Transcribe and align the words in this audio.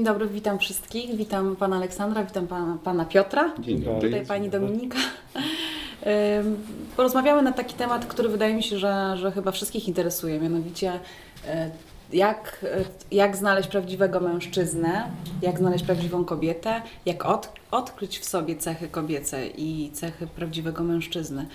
Dzień 0.00 0.06
dobry, 0.06 0.28
witam 0.28 0.58
wszystkich. 0.58 1.16
Witam 1.16 1.56
pana 1.56 1.76
Aleksandra, 1.76 2.24
witam 2.24 2.46
pana, 2.46 2.78
pana 2.84 3.04
Piotra. 3.04 3.54
Dzień 3.58 3.80
dobry. 3.82 4.08
Tutaj 4.08 4.26
pani 4.26 4.50
Dominika. 4.50 4.98
Porozmawiamy 6.96 7.42
na 7.42 7.52
taki 7.52 7.74
temat, 7.74 8.06
który 8.06 8.28
wydaje 8.28 8.54
mi 8.54 8.62
się, 8.62 8.78
że, 8.78 9.16
że 9.16 9.32
chyba 9.32 9.50
wszystkich 9.52 9.88
interesuje, 9.88 10.40
mianowicie 10.40 11.00
e, 11.46 11.70
jak, 12.12 12.64
e, 12.64 12.84
jak 13.10 13.36
znaleźć 13.36 13.68
prawdziwego 13.68 14.20
mężczyznę, 14.20 15.10
jak 15.42 15.58
znaleźć 15.58 15.84
prawdziwą 15.84 16.24
kobietę, 16.24 16.82
jak 17.06 17.26
od, 17.26 17.52
odkryć 17.70 18.18
w 18.18 18.24
sobie 18.24 18.56
cechy 18.56 18.88
kobiece 18.88 19.46
i 19.46 19.90
cechy 19.92 20.26
prawdziwego 20.26 20.84
mężczyzny. 20.84 21.46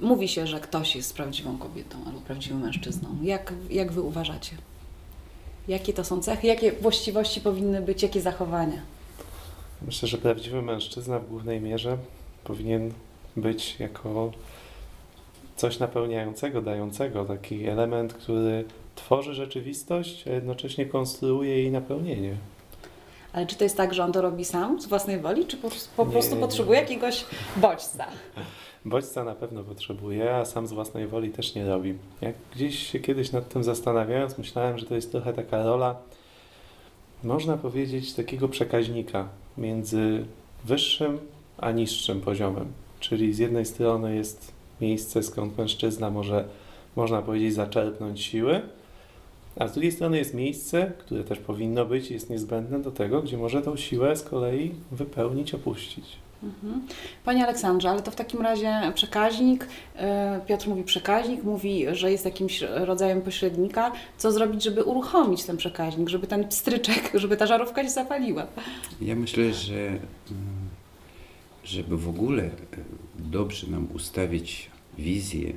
Mówi 0.00 0.28
się, 0.28 0.46
że 0.46 0.60
ktoś 0.60 0.96
jest 0.96 1.16
prawdziwą 1.16 1.58
kobietą 1.58 1.98
albo 2.06 2.20
prawdziwym 2.20 2.60
mężczyzną. 2.60 3.08
Jak, 3.22 3.52
jak 3.70 3.92
wy 3.92 4.02
uważacie? 4.02 4.56
Jakie 5.68 5.92
to 5.92 6.04
są 6.04 6.20
cechy? 6.22 6.46
Jakie 6.46 6.72
właściwości 6.72 7.40
powinny 7.40 7.80
być? 7.82 8.02
Jakie 8.02 8.20
zachowania? 8.20 8.80
Myślę, 9.82 10.08
że 10.08 10.18
prawdziwy 10.18 10.62
mężczyzna 10.62 11.18
w 11.18 11.28
głównej 11.28 11.60
mierze 11.60 11.96
powinien 12.44 12.92
być 13.36 13.76
jako 13.80 14.32
coś 15.56 15.78
napełniającego, 15.78 16.62
dającego, 16.62 17.24
taki 17.24 17.66
element, 17.66 18.12
który 18.14 18.64
tworzy 18.94 19.34
rzeczywistość, 19.34 20.28
a 20.28 20.30
jednocześnie 20.30 20.86
konstruuje 20.86 21.50
jej 21.58 21.70
napełnienie. 21.70 22.36
Ale 23.32 23.46
czy 23.46 23.56
to 23.56 23.64
jest 23.64 23.76
tak, 23.76 23.94
że 23.94 24.04
on 24.04 24.12
to 24.12 24.22
robi 24.22 24.44
sam 24.44 24.80
z 24.80 24.86
własnej 24.86 25.20
woli, 25.20 25.46
czy 25.46 25.56
po, 25.56 25.68
po 25.96 26.04
Nie, 26.04 26.12
prostu 26.12 26.34
nie. 26.34 26.40
potrzebuje 26.40 26.80
jakiegoś 26.80 27.24
bodźca? 27.56 28.06
Bodźca 28.88 29.24
na 29.24 29.34
pewno 29.34 29.64
potrzebuje, 29.64 30.34
a 30.34 30.44
sam 30.44 30.66
z 30.66 30.72
własnej 30.72 31.06
woli 31.06 31.30
też 31.30 31.54
nie 31.54 31.66
robi. 31.66 31.94
Jak 32.20 32.34
gdzieś 32.54 32.78
się 32.86 33.00
kiedyś 33.00 33.32
nad 33.32 33.48
tym 33.48 33.64
zastanawiając, 33.64 34.38
myślałem, 34.38 34.78
że 34.78 34.86
to 34.86 34.94
jest 34.94 35.12
trochę 35.12 35.32
taka 35.32 35.62
rola, 35.62 35.96
można 37.24 37.56
powiedzieć, 37.56 38.14
takiego 38.14 38.48
przekaźnika 38.48 39.28
między 39.58 40.24
wyższym 40.64 41.18
a 41.58 41.70
niższym 41.70 42.20
poziomem. 42.20 42.66
Czyli 43.00 43.34
z 43.34 43.38
jednej 43.38 43.66
strony 43.66 44.16
jest 44.16 44.52
miejsce, 44.80 45.22
skąd 45.22 45.58
mężczyzna 45.58 46.10
może, 46.10 46.44
można 46.96 47.22
powiedzieć, 47.22 47.54
zaczerpnąć 47.54 48.20
siły, 48.20 48.60
a 49.56 49.68
z 49.68 49.72
drugiej 49.72 49.92
strony 49.92 50.18
jest 50.18 50.34
miejsce, 50.34 50.92
które 50.98 51.24
też 51.24 51.38
powinno 51.38 51.84
być 51.84 52.10
jest 52.10 52.30
niezbędne 52.30 52.82
do 52.82 52.90
tego, 52.90 53.22
gdzie 53.22 53.36
może 53.36 53.62
tą 53.62 53.76
siłę 53.76 54.16
z 54.16 54.22
kolei 54.22 54.74
wypełnić, 54.92 55.54
opuścić. 55.54 56.04
Mhm. 56.42 56.86
Panie 57.24 57.44
Aleksandrze, 57.44 57.90
ale 57.90 58.02
to 58.02 58.10
w 58.10 58.16
takim 58.16 58.40
razie 58.42 58.92
przekaźnik, 58.94 59.66
e, 59.96 60.40
Piotr 60.46 60.68
mówi 60.68 60.84
przekaźnik, 60.84 61.44
mówi, 61.44 61.86
że 61.92 62.12
jest 62.12 62.24
jakimś 62.24 62.60
rodzajem 62.60 63.22
pośrednika. 63.22 63.92
Co 64.18 64.32
zrobić, 64.32 64.62
żeby 64.62 64.84
uruchomić 64.84 65.44
ten 65.44 65.56
przekaźnik, 65.56 66.08
żeby 66.08 66.26
ten 66.26 66.48
pstryczek, 66.48 67.10
żeby 67.14 67.36
ta 67.36 67.46
żarówka 67.46 67.84
się 67.84 67.90
zapaliła? 67.90 68.46
Ja 69.00 69.14
myślę, 69.14 69.54
że 69.54 69.98
żeby 71.64 71.96
w 71.96 72.08
ogóle 72.08 72.42
e, 72.42 72.50
dobrze 73.18 73.66
nam 73.66 73.88
ustawić 73.94 74.70
wizję 74.98 75.52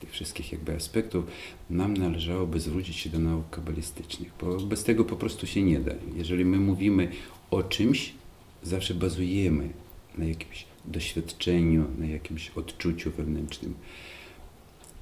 tych 0.00 0.10
wszystkich 0.10 0.52
jakby 0.52 0.74
aspektów, 0.76 1.24
nam 1.70 1.96
należałoby 1.96 2.60
zwrócić 2.60 2.96
się 2.96 3.10
do 3.10 3.18
nauk 3.18 3.50
kabalistycznych, 3.50 4.32
bo 4.40 4.56
bez 4.56 4.84
tego 4.84 5.04
po 5.04 5.16
prostu 5.16 5.46
się 5.46 5.62
nie 5.62 5.80
da. 5.80 5.92
Jeżeli 6.14 6.44
my 6.44 6.56
mówimy 6.56 7.10
o 7.50 7.62
czymś, 7.62 8.12
zawsze 8.62 8.94
bazujemy 8.94 9.68
na 10.18 10.24
jakimś 10.24 10.66
doświadczeniu, 10.84 11.84
na 11.98 12.06
jakimś 12.06 12.50
odczuciu 12.50 13.10
wewnętrznym. 13.10 13.74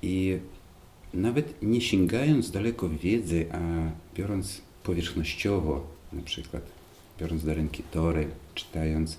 I 0.03 0.39
nawet 1.15 1.63
nie 1.63 1.81
sięgając 1.81 2.51
daleko 2.51 2.89
wiedzy, 2.89 3.47
a 3.53 3.59
biorąc 4.17 4.63
powierzchnościowo, 4.83 5.87
na 6.13 6.23
przykład 6.23 6.63
biorąc 7.21 7.45
do 7.45 7.55
ręki 7.55 7.83
tory, 7.83 8.29
czytając, 8.55 9.19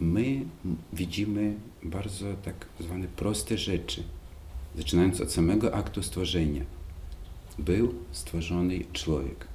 my 0.00 0.40
widzimy 0.92 1.54
bardzo 1.82 2.34
tak 2.44 2.66
zwane 2.80 3.06
proste 3.08 3.58
rzeczy, 3.58 4.02
zaczynając 4.76 5.20
od 5.20 5.32
samego 5.32 5.74
aktu 5.74 6.02
stworzenia. 6.02 6.64
Był 7.58 7.94
stworzony 8.12 8.80
człowiek. 8.92 9.48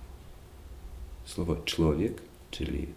Słowo 1.26 1.56
człowiek, 1.56 2.22
czyli 2.52 2.88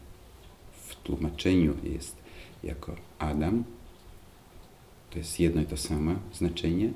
w 0.87 0.94
tłumaczeniu 0.94 1.75
jest 1.84 2.17
jako 2.65 2.97
Adam, 3.19 3.65
to 5.11 5.19
jest 5.19 5.41
jedno 5.41 5.63
i 5.63 5.65
to 5.65 5.77
samo 5.77 6.15
znaczenie, 6.33 6.93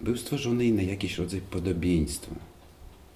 był 0.00 0.16
stworzony 0.16 0.72
na 0.72 0.82
jakiś 0.82 1.18
rodzaj 1.18 1.40
podobieństwa. 1.40 2.34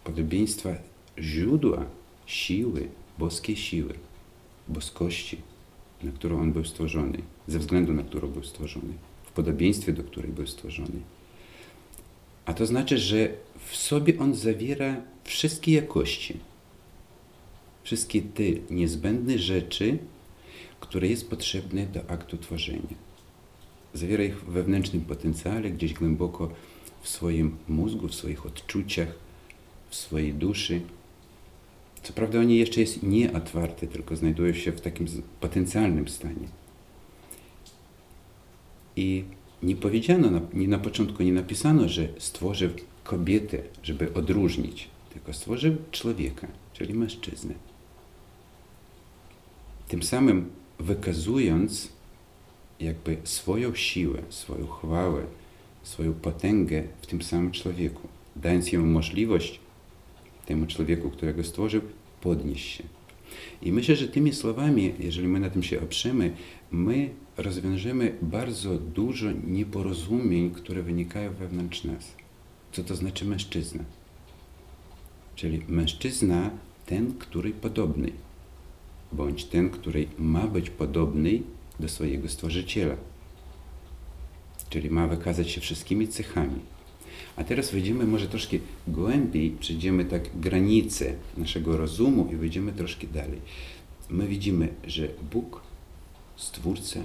Podobieństwa 0.05 0.71
źródła 1.19 1.85
siły, 2.27 2.89
boskiej 3.19 3.57
siły, 3.57 3.95
boskości, 4.69 5.39
na 6.03 6.13
którą 6.13 6.41
on 6.41 6.53
był 6.53 6.65
stworzony, 6.65 7.19
ze 7.49 7.59
względu 7.59 7.93
na 7.93 8.03
którą 8.03 8.29
był 8.29 8.45
stworzony, 8.45 8.93
w 9.25 9.33
podobieństwie 9.33 9.93
do 9.93 10.05
której 10.05 10.33
był 10.33 10.47
stworzony. 10.47 11.01
A 12.47 12.55
to 12.55 12.67
znaczy, 12.67 12.99
że 12.99 13.35
w 13.67 13.77
sobie 13.77 14.19
on 14.19 14.35
zawiera 14.35 14.97
wszystkie 15.25 15.73
jakości, 15.73 16.37
wszystkie 17.83 18.23
te 18.23 18.43
niezbędne 18.71 19.39
rzeczy, 19.39 19.99
które 20.85 21.09
jest 21.09 21.31
potrzebne 21.31 21.87
do 21.87 22.11
aktu 22.11 22.39
tworzenia. 22.39 22.97
Zawiera 23.95 24.25
ich 24.25 24.41
w 24.41 24.45
wewnętrznym 24.45 25.03
potencjale, 25.03 25.71
gdzieś 25.71 25.95
głęboko 25.95 26.51
w 27.03 27.09
swoim 27.09 27.57
mózgu, 27.69 28.09
w 28.09 28.15
swoich 28.15 28.47
odczuciach, 28.47 29.09
w 29.91 29.95
swojej 29.97 30.35
duszy. 30.35 30.81
Co 32.03 32.13
prawda 32.13 32.39
oni 32.41 32.59
jeszcze 32.59 32.81
jest 32.81 33.03
nieotwarte, 33.03 33.87
tylko 33.87 34.17
znajdują 34.17 34.55
się 34.55 34.73
w 34.73 34.81
takim 34.81 35.07
potencjalnym 35.41 36.09
stanie. 36.09 36.49
I 38.97 39.25
nie 39.63 39.77
powiedziano, 39.77 40.41
nie 40.53 40.69
na 40.69 40.79
początku 40.79 41.23
nie 41.23 41.33
napisano, 41.33 41.89
że 41.89 42.09
stworzył 42.19 42.71
kobietę, 43.05 43.59
żeby 43.83 44.15
odróżnić, 44.15 44.89
tylko 45.13 45.33
stworzył 45.33 45.77
człowieka, 45.91 46.47
czyli 46.73 46.95
mężczyznę. 46.95 47.55
Tym 49.89 50.03
samym 50.03 50.51
wykazując 50.79 51.89
jakby 52.81 53.17
swoją 53.25 53.75
siłę, 53.75 54.23
swoją 54.29 54.67
chwałę, 54.67 55.23
swoją 55.83 56.13
potęgę 56.13 56.83
w 57.03 57.07
tym 57.07 57.23
samym 57.23 57.53
człowieku, 57.53 58.09
dając 58.37 58.73
jemu 58.73 58.87
możliwość, 58.87 59.61
temu 60.47 60.67
człowieku, 60.67 61.11
którego 61.11 61.45
stworzył, 61.45 61.81
podnieść 62.21 62.77
się. 62.77 62.85
I 63.63 63.73
myślę, 63.73 63.97
że 63.97 64.09
tymi 64.09 64.33
słowami, 64.33 64.95
jeżeli 64.99 65.29
my 65.29 65.41
na 65.41 65.51
tym 65.51 65.63
się 65.63 65.81
oprzemy, 65.81 66.33
my 66.71 67.11
rozwiążemy 67.37 68.19
bardzo 68.23 68.79
dużo 68.79 69.27
nieporozumień, 69.47 70.51
które 70.51 70.83
wynikają 70.83 71.35
wewnątrz 71.35 71.85
nas. 71.85 72.15
Co 72.73 72.85
to 72.85 72.97
znaczy 72.97 73.25
mężczyzna? 73.25 73.85
Czyli 75.37 75.63
mężczyzna 75.69 76.51
ten, 76.87 77.15
który 77.19 77.51
podobny, 77.51 78.13
bądź 79.17 79.45
ten, 79.45 79.71
który 79.71 80.07
ma 80.19 80.47
być 80.47 80.71
podobny 80.71 81.43
do 81.81 81.89
swojego 81.89 82.29
stworzyciela. 82.29 82.97
Czyli 84.71 84.91
ma 84.91 85.07
wykazać 85.07 85.51
się 85.51 85.61
wszystkimi 85.61 86.09
cechami. 86.09 86.61
A 87.37 87.45
teraz 87.45 87.71
wejdziemy 87.71 88.07
może 88.07 88.29
troszkę 88.29 88.57
głębiej, 88.89 89.51
przejdziemy 89.61 90.05
tak 90.05 90.41
granice 90.41 91.15
naszego 91.37 91.77
rozumu 91.77 92.29
i 92.33 92.37
wejdziemy 92.37 92.73
troszkę 92.73 93.07
dalej. 93.07 93.41
My 94.11 94.29
widzimy, 94.29 94.69
że 94.87 95.09
Bóg, 95.33 95.61
Stwórca, 96.37 97.01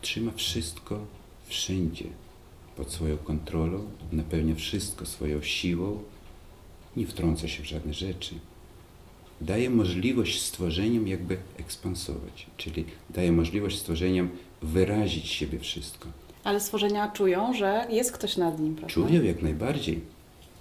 trzyma 0.00 0.32
wszystko 0.32 1.06
wszędzie 1.46 2.04
pod 2.76 2.92
swoją 2.92 3.16
kontrolą, 3.16 3.90
napełnia 4.12 4.54
wszystko 4.54 5.06
swoją 5.06 5.42
siłą, 5.42 6.02
nie 6.96 7.06
wtrąca 7.06 7.48
się 7.48 7.62
w 7.62 7.66
żadne 7.66 7.94
rzeczy. 7.94 8.34
Daje 9.40 9.70
możliwość 9.70 10.42
stworzeniom 10.42 11.08
jakby 11.08 11.36
ekspansować, 11.56 12.46
czyli 12.56 12.84
daje 13.10 13.32
możliwość 13.32 13.78
stworzeniom 13.78 14.28
wyrazić 14.62 15.28
siebie 15.28 15.58
wszystko. 15.58 16.08
Ale 16.44 16.60
stworzenia 16.60 17.10
czują, 17.10 17.54
że 17.54 17.86
jest 17.90 18.12
ktoś 18.12 18.36
nad 18.36 18.60
nim, 18.60 18.74
prawda? 18.74 18.94
Czuję 18.94 19.20
jak 19.20 19.42
najbardziej. 19.42 20.00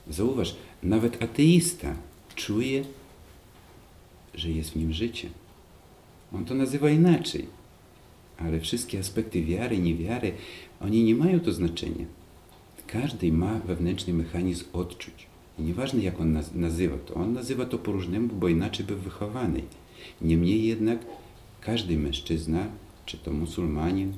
Zauważ, 0.09 0.55
nawet 0.83 1.23
ateista 1.23 1.95
czuje, 2.35 2.83
że 4.33 4.49
jest 4.49 4.71
w 4.71 4.75
nim 4.75 4.93
życie. 4.93 5.29
On 6.33 6.45
to 6.45 6.53
nazywa 6.55 6.89
inaczej. 6.89 7.45
Ale 8.37 8.59
wszystkie 8.59 8.99
aspekty 8.99 9.43
wiary, 9.43 9.77
niewiary, 9.77 10.33
oni 10.81 11.03
nie 11.03 11.15
mają 11.15 11.39
to 11.39 11.51
znaczenia. 11.51 12.05
Każdy 12.87 13.31
ma 13.31 13.59
wewnętrzny 13.59 14.13
mechanizm 14.13 14.65
odczuć. 14.73 15.27
I 15.59 15.61
nieważne 15.61 16.03
jak 16.03 16.19
on 16.19 16.33
naz- 16.33 16.55
nazywa 16.55 16.97
to, 17.05 17.13
on 17.13 17.33
nazywa 17.33 17.65
to 17.65 17.77
po 17.77 17.91
różnemu, 17.91 18.27
bo 18.27 18.47
inaczej 18.47 18.85
był 18.85 18.97
wychowany. 18.97 19.61
Niemniej 20.21 20.63
jednak 20.67 20.99
każdy 21.61 21.97
mężczyzna, 21.97 22.65
czy 23.05 23.17
to 23.17 23.31
muzułmanin, 23.31 24.13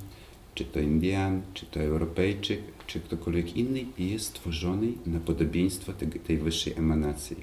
czy 0.55 0.65
to 0.65 0.79
Indian, 0.79 1.41
czy 1.53 1.65
to 1.65 1.79
Europejczyk, 1.79 2.61
czy 2.87 2.99
ktokolwiek 2.99 3.57
inny, 3.57 3.85
jest 3.97 4.25
stworzony 4.25 4.87
na 5.05 5.19
podobieństwo 5.19 5.93
tej, 6.27 6.37
wyższej 6.37 6.73
emanacji. 6.77 7.35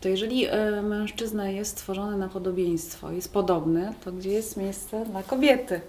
To 0.00 0.08
jeżeli 0.08 0.46
e, 0.46 0.82
mężczyzna 0.82 1.50
jest 1.50 1.70
stworzony 1.70 2.18
na 2.18 2.28
podobieństwo, 2.28 3.12
jest 3.12 3.32
podobny, 3.32 3.94
to 4.04 4.12
gdzie 4.12 4.30
jest 4.30 4.56
miejsce 4.56 5.06
dla 5.06 5.22
kobiety 5.22 5.80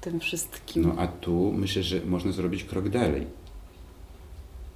tym 0.00 0.20
wszystkim? 0.20 0.82
No 0.82 0.94
a 0.98 1.06
tu 1.06 1.52
myślę, 1.52 1.82
że 1.82 2.00
można 2.06 2.32
zrobić 2.32 2.64
krok 2.64 2.88
dalej. 2.88 3.26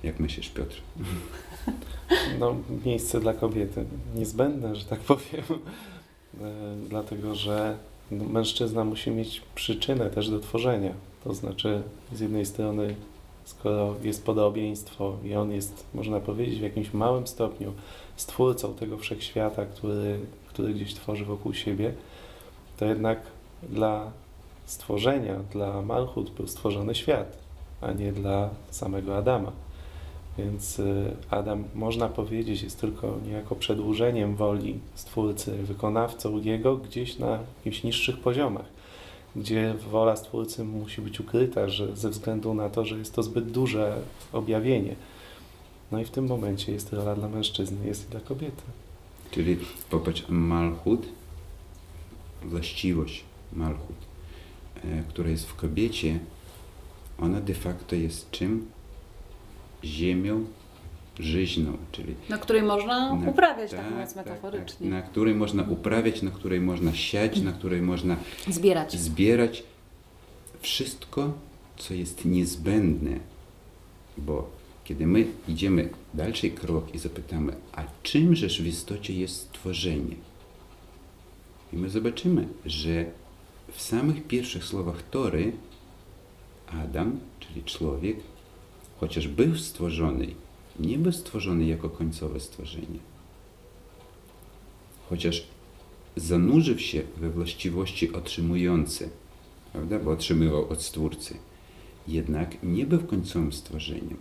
Jak 0.02 0.20
myślisz, 0.20 0.48
Piotr? 0.48 0.76
No, 2.38 2.56
miejsce 2.84 3.20
dla 3.20 3.34
kobiety 3.34 3.84
niezbędne, 4.14 4.76
że 4.76 4.84
tak 4.84 5.00
powiem, 5.00 5.44
E, 6.40 6.76
dlatego 6.88 7.34
że 7.34 7.76
no, 8.10 8.24
mężczyzna 8.24 8.84
musi 8.84 9.10
mieć 9.10 9.42
przyczynę 9.54 10.10
też 10.10 10.30
do 10.30 10.40
tworzenia. 10.40 10.92
To 11.24 11.34
znaczy, 11.34 11.82
z 12.12 12.20
jednej 12.20 12.46
strony, 12.46 12.94
skoro 13.44 13.94
jest 14.02 14.24
podobieństwo 14.24 15.16
i 15.24 15.34
on 15.34 15.52
jest, 15.52 15.86
można 15.94 16.20
powiedzieć, 16.20 16.58
w 16.58 16.62
jakimś 16.62 16.94
małym 16.94 17.26
stopniu 17.26 17.72
stwórcą 18.16 18.74
tego 18.74 18.98
wszechświata, 18.98 19.66
który, 19.66 20.18
który 20.48 20.74
gdzieś 20.74 20.94
tworzy 20.94 21.24
wokół 21.24 21.54
siebie, 21.54 21.94
to 22.76 22.84
jednak 22.84 23.20
dla 23.62 24.12
stworzenia, 24.66 25.34
dla 25.52 25.82
Malchut 25.82 26.30
był 26.30 26.46
stworzony 26.46 26.94
świat, 26.94 27.38
a 27.80 27.92
nie 27.92 28.12
dla 28.12 28.50
samego 28.70 29.16
Adama. 29.16 29.52
Więc 30.38 30.78
y, 30.78 31.16
Adam, 31.30 31.64
można 31.74 32.08
powiedzieć, 32.08 32.62
jest 32.62 32.80
tylko 32.80 33.18
niejako 33.26 33.54
przedłużeniem 33.54 34.36
woli 34.36 34.78
Stwórcy, 34.94 35.52
wykonawcą 35.52 36.38
Jego 36.42 36.76
gdzieś 36.76 37.18
na 37.18 37.38
jakichś 37.64 37.82
niższych 37.82 38.20
poziomach, 38.20 38.66
gdzie 39.36 39.74
wola 39.90 40.16
Stwórcy 40.16 40.64
musi 40.64 41.00
być 41.00 41.20
ukryta, 41.20 41.68
że 41.68 41.96
ze 41.96 42.10
względu 42.10 42.54
na 42.54 42.70
to, 42.70 42.84
że 42.84 42.98
jest 42.98 43.14
to 43.14 43.22
zbyt 43.22 43.50
duże 43.50 44.02
objawienie. 44.32 44.96
No 45.92 46.00
i 46.00 46.04
w 46.04 46.10
tym 46.10 46.26
momencie 46.26 46.72
jest 46.72 46.92
rola 46.92 47.14
dla 47.14 47.28
mężczyzny, 47.28 47.86
jest 47.86 48.08
i 48.08 48.10
dla 48.10 48.20
kobiety. 48.20 48.62
Czyli 49.30 49.56
popatrz, 49.90 50.24
Malchut, 50.28 51.08
właściwość 52.44 53.24
Malchut, 53.52 53.96
e, 54.84 55.02
która 55.08 55.30
jest 55.30 55.46
w 55.46 55.54
kobiecie, 55.54 56.18
ona 57.20 57.40
de 57.40 57.54
facto 57.54 57.96
jest 57.96 58.30
czym? 58.30 58.66
Ziemią 59.84 60.44
żyźną, 61.18 61.76
czyli 61.92 62.14
Na 62.28 62.38
której 62.38 62.62
można 62.62 63.14
Na- 63.14 63.30
uprawiać, 63.30 63.70
tak, 63.70 63.80
tak, 63.80 63.90
mówiąc 63.90 64.14
tak, 64.14 64.26
metaforycznie. 64.26 64.90
na 64.90 65.02
której 65.02 65.34
można 65.34 65.62
uprawiać, 65.62 66.22
na 66.22 66.30
której 66.30 66.60
można 66.60 66.94
siać, 66.94 67.40
na 67.40 67.52
której 67.52 67.82
można 67.82 68.16
Zbierać. 68.48 68.98
zbierać 69.00 69.62
wszystko, 70.60 71.32
co 71.76 71.94
jest 71.94 72.24
niezbędne, 72.24 73.18
bo 74.18 74.50
kiedy 74.84 75.06
my 75.06 75.26
idziemy 75.48 75.88
dalszy 76.14 76.50
krok 76.50 76.94
i 76.94 76.98
zapytamy, 76.98 77.52
a 77.72 77.82
czymże 78.02 78.48
w 78.48 78.66
istocie 78.66 79.14
jest 79.14 79.36
stworzenie? 79.36 80.16
I 81.72 81.76
my 81.76 81.90
zobaczymy, 81.90 82.48
że 82.66 83.04
w 83.72 83.82
samych 83.82 84.26
pierwszych 84.26 84.64
słowach 84.64 85.02
Tory 85.10 85.52
Adam, 86.82 87.20
czyli 87.40 87.62
człowiek, 87.62 88.16
chociaż 89.02 89.28
był 89.28 89.56
stworzony, 89.56 90.26
nie 90.80 90.98
był 90.98 91.12
stworzony 91.12 91.66
jako 91.66 91.90
końcowe 91.90 92.40
stworzenie. 92.40 92.98
Chociaż 95.08 95.46
zanurzył 96.16 96.78
się 96.78 97.02
we 97.16 97.30
właściwości 97.30 98.12
otrzymujące, 98.12 99.08
prawda? 99.72 99.98
bo 99.98 100.10
otrzymywał 100.10 100.68
od 100.68 100.82
Stwórcy, 100.82 101.34
jednak 102.08 102.62
nie 102.62 102.86
był 102.86 102.98
końcowym 102.98 103.52
stworzeniem. 103.52 104.16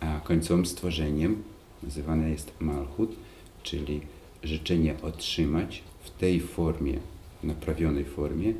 A 0.00 0.20
końcowym 0.20 0.66
stworzeniem 0.66 1.42
nazywane 1.82 2.30
jest 2.30 2.52
Malchut, 2.60 3.16
czyli 3.62 4.00
życzenie 4.42 4.94
otrzymać 5.02 5.82
w 6.04 6.10
tej 6.10 6.40
formie, 6.40 6.98
naprawionej 7.42 8.04
formie 8.04 8.54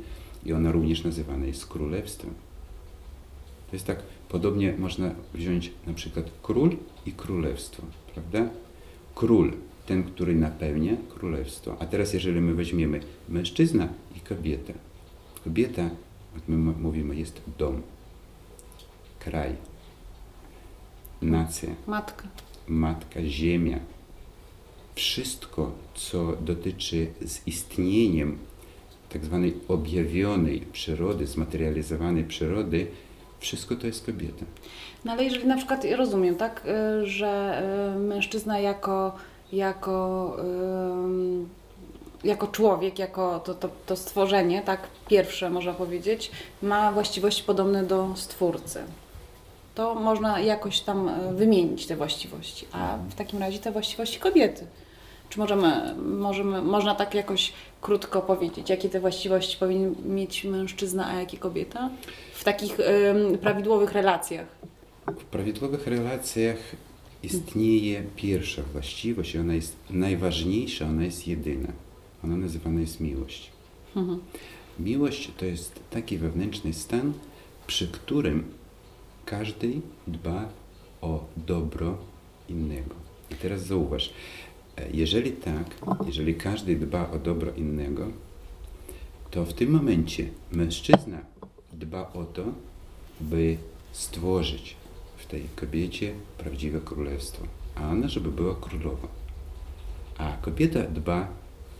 i 0.45 0.53
ona 0.53 0.71
również 0.71 1.03
nazywana 1.03 1.45
jest 1.45 1.65
królestwem. 1.65 2.33
To 3.69 3.75
jest 3.75 3.85
tak, 3.85 4.03
podobnie 4.29 4.73
można 4.77 5.11
wziąć 5.33 5.71
na 5.87 5.93
przykład 5.93 6.25
król 6.43 6.77
i 7.05 7.11
królestwo, 7.11 7.83
prawda? 8.13 8.49
Król, 9.15 9.53
ten, 9.85 10.03
który 10.03 10.35
napełnia 10.35 10.93
królestwo. 11.09 11.75
A 11.79 11.85
teraz 11.85 12.13
jeżeli 12.13 12.41
my 12.41 12.53
weźmiemy 12.53 12.99
mężczyzna 13.29 13.87
i 14.17 14.19
kobietę. 14.19 14.73
Kobieta, 15.43 15.83
jak 16.35 16.47
my 16.47 16.57
mówimy, 16.57 17.15
jest 17.15 17.41
dom, 17.57 17.81
kraj, 19.19 19.55
nacja, 21.21 21.69
Matka. 21.87 22.27
matka, 22.67 23.19
ziemia. 23.25 23.79
Wszystko, 24.95 25.71
co 25.95 26.37
dotyczy 26.41 27.07
z 27.25 27.47
istnieniem 27.47 28.37
tak 29.09 29.25
zwanej 29.25 29.53
objawionej 29.67 30.61
przyrody, 30.71 31.27
zmaterializowanej 31.27 32.23
przyrody, 32.23 32.87
wszystko 33.39 33.75
to 33.75 33.87
jest 33.87 34.05
kobieta. 34.05 34.45
No 35.05 35.11
ale 35.11 35.23
jeżeli 35.23 35.47
na 35.47 35.57
przykład, 35.57 35.85
rozumiem, 35.95 36.35
tak, 36.35 36.63
y, 37.01 37.05
że 37.05 37.61
y, 37.95 37.99
mężczyzna 37.99 38.59
jako, 38.59 39.15
jako, 39.53 40.37
jako 42.23 42.47
człowiek, 42.47 42.99
jako 42.99 43.39
to, 43.39 43.53
to, 43.53 43.69
to 43.85 43.95
stworzenie, 43.95 44.61
tak, 44.61 44.87
pierwsze 45.07 45.49
można 45.49 45.73
powiedzieć, 45.73 46.31
ma 46.61 46.91
właściwości 46.91 47.43
podobne 47.43 47.83
do 47.83 48.13
stwórcy. 48.15 48.83
To 49.75 49.95
można 49.95 50.39
jakoś 50.39 50.79
tam 50.79 51.09
y, 51.09 51.33
wymienić 51.33 51.87
te 51.87 51.95
właściwości, 51.95 52.67
a 52.71 52.97
w 53.09 53.15
takim 53.15 53.39
razie 53.39 53.59
te 53.59 53.71
właściwości 53.71 54.19
kobiety. 54.19 54.67
Czy 55.29 55.39
możemy, 55.39 55.95
możemy, 55.95 56.61
można 56.61 56.95
tak 56.95 57.13
jakoś 57.15 57.53
krótko 57.81 58.21
powiedzieć, 58.21 58.69
jakie 58.69 58.89
te 58.89 58.99
właściwości 58.99 59.57
powinien 59.57 59.95
mieć 60.05 60.43
mężczyzna, 60.43 61.07
a 61.07 61.13
jakie 61.19 61.37
kobieta? 61.37 61.89
W 62.47 62.49
takich 62.49 62.77
prawidłowych 63.41 63.91
relacjach. 63.91 64.47
W 65.07 65.23
prawidłowych 65.23 65.87
relacjach 65.87 66.57
istnieje 67.23 68.03
pierwsza 68.15 68.61
właściwość 68.73 69.35
i 69.35 69.39
ona 69.39 69.53
jest 69.53 69.75
najważniejsza, 69.89 70.85
ona 70.85 71.03
jest 71.03 71.27
jedyna. 71.27 71.67
Ona 72.23 72.37
nazywana 72.37 72.81
jest 72.81 72.99
miłość. 72.99 73.51
Mhm. 73.95 74.19
Miłość 74.79 75.31
to 75.37 75.45
jest 75.45 75.79
taki 75.89 76.17
wewnętrzny 76.17 76.73
stan, 76.73 77.13
przy 77.67 77.87
którym 77.87 78.43
każdy 79.25 79.73
dba 80.07 80.49
o 81.01 81.25
dobro 81.37 81.97
innego. 82.49 82.95
I 83.31 83.35
teraz 83.35 83.65
zauważ, 83.65 84.13
e, 84.77 84.87
jeżeli 84.93 85.31
tak, 85.31 85.65
jeżeli 86.05 86.35
każdy 86.35 86.75
dba 86.75 87.11
o 87.11 87.19
dobro 87.19 87.51
innego, 87.51 88.07
to 89.31 89.45
w 89.45 89.53
tym 89.53 89.71
momencie 89.71 90.29
mężczyzna 90.51 91.36
dba 91.77 92.01
o 92.13 92.23
to, 92.23 92.43
by 93.21 93.57
stworzyć 93.91 94.75
w 95.17 95.25
tej 95.25 95.43
kobiecie 95.55 96.13
prawdziwe 96.37 96.79
królestwo, 96.81 97.43
a 97.75 97.89
ona, 97.89 98.07
żeby 98.07 98.31
była 98.31 98.55
królową. 98.55 99.07
A 100.17 100.31
kobieta 100.41 100.79
dba, 100.79 101.27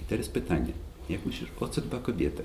i 0.01 0.05
teraz 0.05 0.27
pytanie, 0.27 0.73
jak 1.09 1.25
myślisz, 1.25 1.49
o 1.59 1.67
co 1.67 1.81
dba 1.81 1.99
kobieta? 1.99 2.43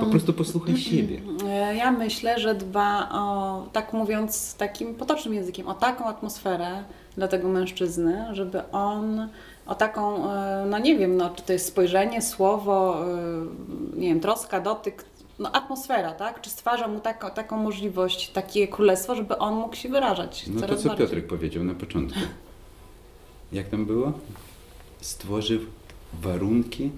Po 0.00 0.06
prostu 0.06 0.32
posłuchaj 0.32 0.76
siebie. 0.76 1.20
E, 1.46 1.76
Ja 1.76 1.92
myślę, 1.92 2.38
że 2.38 2.54
dba 2.54 3.08
o, 3.12 3.66
tak 3.72 3.92
mówiąc 3.92 4.54
takim 4.54 4.94
potocznym 4.94 5.34
językiem, 5.34 5.68
o 5.68 5.74
taką 5.74 6.04
atmosferę 6.06 6.84
dla 7.16 7.28
tego 7.28 7.48
mężczyzny, 7.48 8.26
żeby 8.32 8.70
on 8.70 9.28
o 9.66 9.74
taką, 9.74 10.32
e, 10.32 10.66
no 10.66 10.78
nie 10.78 10.98
wiem, 10.98 11.16
no, 11.16 11.30
czy 11.30 11.42
to 11.42 11.52
jest 11.52 11.66
spojrzenie, 11.66 12.22
słowo, 12.22 13.04
e, 13.06 13.46
nie 13.96 14.08
wiem, 14.08 14.20
troska, 14.20 14.60
dotyk, 14.60 15.04
no 15.38 15.52
atmosfera, 15.52 16.12
tak? 16.12 16.40
Czy 16.40 16.50
stwarza 16.50 16.88
mu 16.88 17.00
taką, 17.00 17.30
taką 17.30 17.56
możliwość, 17.56 18.30
takie 18.30 18.68
królestwo, 18.68 19.14
żeby 19.14 19.38
on 19.38 19.54
mógł 19.54 19.76
się 19.76 19.88
wyrażać 19.88 20.46
No 20.46 20.60
to 20.60 20.76
co 20.76 20.88
bardziej. 20.88 21.06
Piotrek 21.06 21.26
powiedział 21.26 21.64
na 21.64 21.74
początku? 21.74 22.18
Jak 23.52 23.68
tam 23.68 23.86
było? 23.86 24.12
Stworzył 25.00 25.60
warunki 26.12 26.90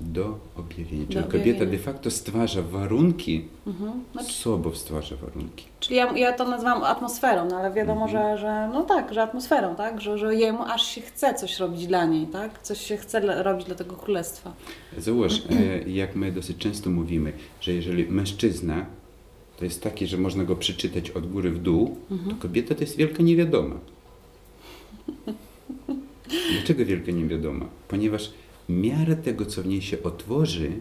do 0.00 0.38
objawienia. 0.56 1.06
Czyli 1.08 1.24
kobieta 1.24 1.66
de 1.66 1.78
facto 1.78 2.10
stwarza 2.10 2.62
warunki, 2.62 3.44
Mhm. 3.66 3.92
No, 4.14 4.22
sobą 4.24 4.74
stwarza 4.74 5.16
warunki. 5.16 5.64
Czyli 5.80 5.96
ja, 5.96 6.12
ja 6.18 6.32
to 6.32 6.48
nazywam 6.48 6.84
atmosferą, 6.84 7.48
no 7.50 7.56
ale 7.56 7.72
wiadomo, 7.72 8.04
Mhm. 8.04 8.10
że, 8.36 8.40
że 8.42 8.70
no 8.72 8.82
tak, 8.82 9.14
że 9.14 9.22
atmosferą, 9.22 9.76
tak? 9.76 10.00
Że, 10.00 10.18
że 10.18 10.34
jemu 10.34 10.62
aż 10.62 10.86
się 10.86 11.00
chce 11.00 11.34
coś 11.34 11.58
robić 11.58 11.86
dla 11.86 12.04
niej, 12.04 12.26
tak? 12.26 12.62
Coś 12.62 12.80
się 12.80 12.96
chce 12.96 13.20
dla, 13.20 13.42
robić 13.42 13.66
dla 13.66 13.74
tego 13.74 13.96
królestwa. 13.96 14.52
Zauważ, 14.98 15.42
e, 15.86 15.90
jak 15.90 16.16
my 16.16 16.32
dosyć 16.32 16.56
często 16.58 16.90
mówimy, 16.90 17.32
że 17.60 17.72
jeżeli 17.72 18.04
mężczyzna 18.08 18.86
to 19.58 19.64
jest 19.64 19.82
taki, 19.82 20.06
że 20.06 20.16
można 20.16 20.44
go 20.44 20.56
przeczytać 20.56 21.10
od 21.10 21.30
góry 21.32 21.50
w 21.50 21.58
dół, 21.58 21.96
to 22.28 22.34
kobieta 22.42 22.74
to 22.74 22.80
jest 22.80 22.96
wielka 22.96 23.22
niewiadoma. 23.22 23.74
Dlaczego 26.52 26.84
wielka 26.84 27.12
niewiadoma? 27.12 27.66
Ponieważ 27.88 28.30
miarę 28.70 29.16
tego, 29.16 29.46
co 29.46 29.62
w 29.62 29.66
niej 29.66 29.82
się 29.82 30.02
otworzy, 30.02 30.72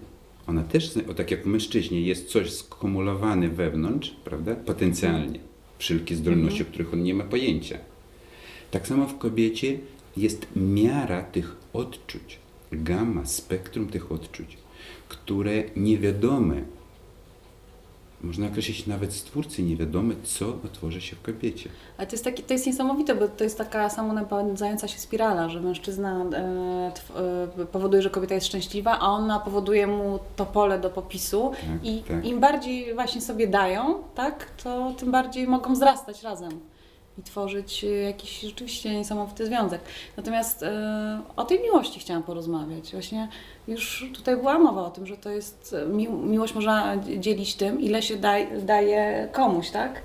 ona 0.48 0.64
też, 0.64 0.98
o 1.10 1.14
tak 1.14 1.32
jak 1.32 1.44
w 1.44 1.46
mężczyźnie, 1.46 2.02
jest 2.02 2.28
coś 2.28 2.52
skumulowane 2.52 3.50
wewnątrz, 3.50 4.16
prawda, 4.24 4.56
potencjalnie, 4.56 5.40
wszelkie 5.78 6.16
zdolności, 6.16 6.62
o 6.62 6.66
których 6.66 6.94
on 6.94 7.04
nie 7.04 7.14
ma 7.14 7.24
pojęcia. 7.24 7.78
Tak 8.72 8.88
samo 8.88 9.08
w 9.08 9.18
kobiecie 9.18 9.80
jest 10.18 10.48
miara 10.56 11.24
tych 11.24 11.56
odczuć, 11.74 12.40
gama, 12.72 13.26
spektrum 13.26 13.88
tych 13.88 14.12
odczuć, 14.12 14.58
które 15.10 15.64
niewiadome, 15.76 16.64
można 18.24 18.48
określić 18.48 18.88
nawet 18.88 19.14
stwórcy 19.14 19.64
niewiadome, 19.64 20.16
co 20.24 20.48
otworzy 20.48 21.02
się 21.02 21.16
w 21.16 21.22
kobiecie. 21.22 21.70
Ale 21.98 22.08
to 22.08 22.14
jest, 22.14 22.24
taki, 22.24 22.44
to 22.44 22.54
jest 22.54 22.68
niesamowite, 22.68 23.16
bo 23.16 23.28
to 23.28 23.44
jest 23.44 23.58
taka 23.58 23.90
samonapędzająca 23.90 24.88
się 24.88 25.00
spirala, 25.00 25.50
że 25.50 25.62
mężczyzna 25.62 26.26
e, 26.34 26.92
tw, 26.96 27.14
e, 27.62 27.66
powoduje, 27.66 28.02
że 28.02 28.10
kobieta 28.10 28.36
jest 28.36 28.48
szczęśliwa, 28.48 29.00
a 29.00 29.08
ona 29.08 29.40
powoduje 29.40 29.88
mu 29.88 30.20
to 30.36 30.46
pole 30.46 30.80
do 30.80 30.90
popisu 30.90 31.52
Tak, 31.52 31.86
i 31.86 32.04
tak. 32.04 32.26
im 32.26 32.40
bardziej 32.40 32.94
właśnie 32.94 33.22
sobie 33.22 33.48
dają, 33.48 33.96
tak, 34.16 34.46
to 34.64 34.94
tym 34.98 35.12
bardziej 35.12 35.48
mogą 35.48 35.74
wzrastać 35.74 36.24
razem 36.24 36.60
i 37.18 37.24
tworzyć 37.24 37.84
e, 37.84 37.88
jakiś 37.88 38.42
rzeczywiście 38.42 38.94
niesamowity 38.94 39.46
związek. 39.46 39.82
Natomiast 40.18 40.64
e, 40.64 41.22
o 41.36 41.44
tej 41.44 41.62
miłości 41.62 42.00
chciałam 42.00 42.24
porozmawiać. 42.24 42.92
Właśnie 42.92 43.28
już 43.68 44.06
tutaj 44.14 44.38
była 44.38 44.60
mowa 44.60 44.86
o 44.86 44.90
tym, 44.90 45.06
że 45.06 45.18
to 45.18 45.30
jest, 45.30 45.76
e, 45.84 45.86
mi, 45.86 46.10
miłość 46.10 46.56
można 46.56 46.98
dzielić 47.18 47.56
tym, 47.56 47.82
ile 47.82 48.02
się 48.02 48.18
daj, 48.18 48.48
daje 48.62 49.30
komuś, 49.32 49.70
tak? 49.70 50.02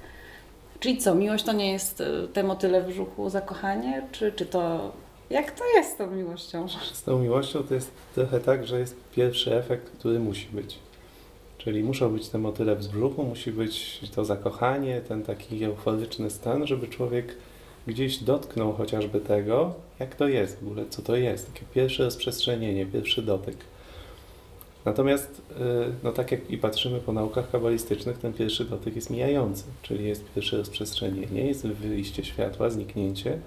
Czyli 0.81 0.99
co, 0.99 1.15
miłość 1.15 1.45
to 1.45 1.53
nie 1.53 1.73
jest 1.73 2.03
te 2.33 2.43
motyle 2.43 2.83
w 2.83 2.87
brzuchu, 2.87 3.31
zakochanie? 3.31 4.03
Czy, 4.13 4.33
czy 4.33 4.47
to... 4.47 4.93
Jak 5.31 5.51
to 5.51 5.65
jest 5.77 5.93
z 5.93 5.97
tą 5.97 6.11
miłością? 6.11 6.69
Z 6.93 7.03
tą 7.03 7.19
miłością 7.19 7.63
to 7.63 7.75
jest 7.75 7.91
trochę 8.15 8.41
tak, 8.41 8.67
że 8.67 8.81
jest 8.81 8.97
pierwszy 9.17 9.57
efekt, 9.57 9.91
który 9.99 10.19
musi 10.19 10.47
być. 10.47 10.79
Czyli 11.65 11.83
muszą 11.83 12.13
być 12.13 12.29
te 12.29 12.39
motyle 12.39 12.77
w 12.77 12.89
brzuchu, 12.89 13.25
musi 13.25 13.53
być 13.53 14.01
to 14.15 14.25
zakochanie, 14.25 15.01
ten 15.01 15.23
taki 15.23 15.65
euforyczny 15.65 16.31
stan, 16.31 16.67
żeby 16.67 16.89
człowiek 16.89 17.37
gdzieś 17.87 18.19
dotknął 18.19 18.73
chociażby 18.73 19.21
tego, 19.21 19.75
jak 19.99 20.15
to 20.15 20.29
jest 20.29 20.61
w 20.61 20.63
ogóle, 20.63 20.85
co 20.91 21.03
to 21.03 21.17
jest. 21.17 21.53
Takie 21.53 21.67
pierwsze 21.75 22.05
rozprzestrzenienie, 22.05 22.87
pierwszy 22.87 23.23
dotyk. 23.23 23.57
Natomiast, 24.85 25.43
y, 25.51 25.55
no 26.03 26.13
tak 26.13 26.33
jak 26.33 26.51
i 26.51 26.59
patrzymy 26.59 27.01
po 27.01 27.13
naukach 27.13 27.51
kabalistycznych, 27.51 28.19
ten 28.19 28.33
pierwszy 28.33 28.65
dotyk 28.65 28.97
jest 28.97 29.11
mijający, 29.11 29.65
czyli 29.83 30.05
jest 30.05 30.25
pierwsze 30.35 30.57
rozprzestrzenienie, 30.57 31.47
jest 31.47 31.67
wyjście 31.67 32.25
światła, 32.25 32.71
zniknięcie, 32.71 33.39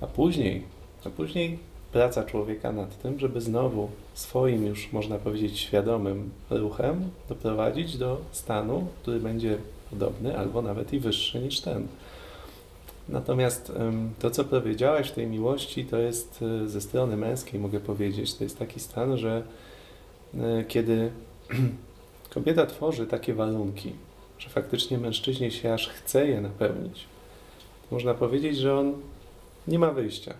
a 0.00 0.06
później, 0.06 0.62
a 1.04 1.10
później 1.10 1.58
praca 1.92 2.24
człowieka 2.24 2.72
nad 2.72 3.02
tym, 3.02 3.18
żeby 3.18 3.40
znowu 3.40 3.88
swoim 4.14 4.66
już, 4.66 4.92
można 4.92 5.18
powiedzieć, 5.18 5.58
świadomym 5.58 6.30
ruchem 6.50 7.10
doprowadzić 7.28 7.98
do 7.98 8.20
stanu, 8.32 8.86
który 9.02 9.20
będzie 9.20 9.58
podobny 9.90 10.38
albo 10.38 10.62
nawet 10.62 10.92
i 10.92 11.00
wyższy 11.00 11.40
niż 11.40 11.60
ten. 11.60 11.88
Natomiast 13.08 13.72
to, 14.18 14.30
co 14.30 14.44
powiedziałaś 14.44 15.10
w 15.10 15.14
tej 15.14 15.26
miłości, 15.26 15.84
to 15.84 15.98
jest 15.98 16.42
y, 16.42 16.68
ze 16.68 16.80
strony 16.80 17.16
męskiej, 17.16 17.60
mogę 17.60 17.80
powiedzieć, 17.80 18.34
to 18.34 18.44
jest 18.44 18.58
taki 18.58 18.80
stan, 18.80 19.16
że 19.16 19.42
y, 20.34 20.64
kiedy 20.68 21.10
kobieta 22.34 22.66
tworzy 22.66 23.06
takie 23.06 23.34
warunki, 23.34 23.92
że 24.38 24.48
faktycznie 24.48 24.98
mężczyźnie 24.98 25.50
się 25.50 25.74
aż 25.74 25.88
chce 25.88 26.28
je 26.28 26.40
napełnić, 26.40 27.06
można 27.90 28.14
powiedzieć, 28.14 28.56
że 28.56 28.78
on 28.78 28.92
nie 29.68 29.78
ma 29.78 29.90
wyjścia. 29.90 30.34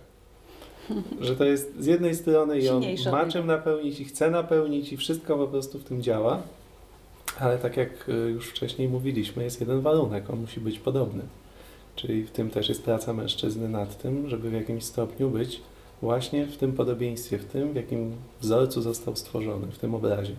Że 1.21 1.35
to 1.35 1.45
jest 1.45 1.73
z 1.79 1.85
jednej 1.85 2.15
strony 2.15 2.59
i 2.59 2.69
on 2.69 2.83
ma 3.11 3.25
czym 3.25 3.47
napełnić 3.47 3.99
i 3.99 4.05
chce 4.05 4.31
napełnić 4.31 4.93
i 4.93 4.97
wszystko 4.97 5.37
po 5.37 5.47
prostu 5.47 5.79
w 5.79 5.83
tym 5.83 6.01
działa, 6.01 6.41
ale 7.39 7.57
tak 7.57 7.77
jak 7.77 8.09
y, 8.09 8.31
już 8.31 8.49
wcześniej 8.49 8.89
mówiliśmy, 8.89 9.43
jest 9.43 9.59
jeden 9.59 9.81
warunek, 9.81 10.29
on 10.29 10.39
musi 10.39 10.59
być 10.59 10.79
podobny. 10.79 11.21
Czyli 11.95 12.23
w 12.23 12.31
tym 12.31 12.49
też 12.49 12.69
jest 12.69 12.83
praca 12.83 13.13
mężczyzny 13.13 13.69
nad 13.69 14.01
tym, 14.01 14.29
żeby 14.29 14.49
w 14.49 14.53
jakimś 14.53 14.83
stopniu 14.83 15.29
być 15.29 15.61
właśnie 16.01 16.45
w 16.47 16.57
tym 16.57 16.73
podobieństwie, 16.73 17.37
w 17.37 17.45
tym, 17.45 17.73
w 17.73 17.75
jakim 17.75 18.11
wzorcu 18.41 18.81
został 18.81 19.15
stworzony, 19.15 19.67
w 19.67 19.77
tym 19.77 19.95
obrazie. 19.95 20.33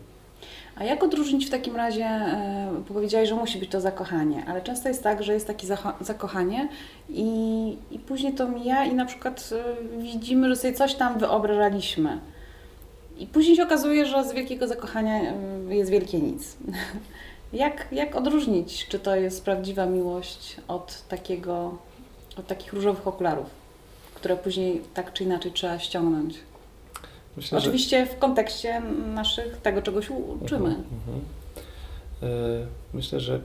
A 0.77 0.85
jak 0.85 1.03
odróżnić 1.03 1.47
w 1.47 1.51
takim 1.51 1.77
razie, 1.77 2.05
e, 2.05 2.71
bo 2.89 2.95
powiedziałeś, 2.95 3.29
że 3.29 3.35
musi 3.35 3.59
być 3.59 3.71
to 3.71 3.81
zakochanie, 3.81 4.45
ale 4.49 4.63
często 4.63 4.89
jest 4.89 5.03
tak, 5.03 5.23
że 5.23 5.35
jest 5.35 5.47
takie 5.47 5.67
zakochanie 6.01 6.69
i, 7.09 7.77
i 7.91 7.99
później 7.99 8.33
to 8.33 8.49
mija 8.49 8.85
i 8.85 8.95
na 8.95 9.05
przykład 9.05 9.51
e, 9.53 9.99
widzimy, 10.03 10.49
że 10.49 10.57
sobie 10.57 10.75
coś 10.75 10.95
tam 10.95 11.19
wyobrażaliśmy. 11.19 12.19
I 13.19 13.27
później 13.27 13.57
się 13.57 13.63
okazuje, 13.63 14.07
że 14.07 14.25
z 14.25 14.33
wielkiego 14.33 14.69
zakochania 14.69 15.21
e, 15.21 15.35
jest 15.75 15.91
wielkie 15.91 16.21
nic. 16.21 16.57
Jak, 17.53 17.89
jak 17.93 18.17
odróżnić, 18.17 18.87
czy 18.89 18.99
to 18.99 19.17
jest 19.17 19.45
prawdziwa 19.45 19.87
miłość 19.87 20.57
od 20.69 21.09
takiego, 21.09 21.79
od 22.39 22.47
takich 22.47 22.73
różowych 22.73 23.07
okularów, 23.07 23.47
które 24.15 24.37
później 24.37 24.83
tak 24.95 25.13
czy 25.13 25.25
inaczej 25.25 25.53
trzeba 25.53 25.79
ściągnąć? 25.79 26.35
Myślę, 27.37 27.61
że- 27.61 27.65
Oczywiście 27.67 28.07
w 28.07 28.19
kontekście 28.19 28.81
naszych, 29.15 29.57
tego 29.57 29.83
czegoś 29.83 30.11
uczymy. 30.11 30.69
Mhm, 30.69 30.85
mhm. 30.99 31.21
E, 32.23 32.67
Myślę, 32.95 33.21
że 33.21 33.41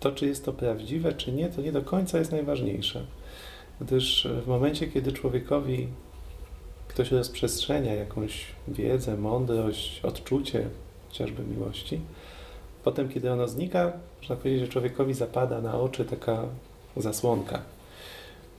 to, 0.00 0.12
czy 0.12 0.26
jest 0.26 0.44
to 0.44 0.52
prawdziwe, 0.52 1.12
czy 1.12 1.32
nie, 1.32 1.48
to 1.48 1.60
nie 1.62 1.72
do 1.72 1.82
końca 1.82 2.18
jest 2.18 2.32
najważniejsze. 2.32 3.04
Gdyż 3.80 4.28
w 4.44 4.46
momencie, 4.46 4.86
kiedy 4.88 5.12
człowiekowi 5.12 5.88
ktoś 6.88 7.10
rozprzestrzenia 7.12 7.94
jakąś 7.94 8.46
wiedzę, 8.68 9.16
mądrość, 9.16 10.00
odczucie 10.04 10.68
chociażby 11.08 11.42
miłości, 11.42 12.00
potem, 12.84 13.08
kiedy 13.08 13.32
ono 13.32 13.48
znika, 13.48 13.92
można 14.20 14.36
powiedzieć, 14.36 14.60
że 14.60 14.68
człowiekowi 14.68 15.14
zapada 15.14 15.60
na 15.60 15.80
oczy 15.80 16.04
taka 16.04 16.42
zasłonka. 16.96 17.62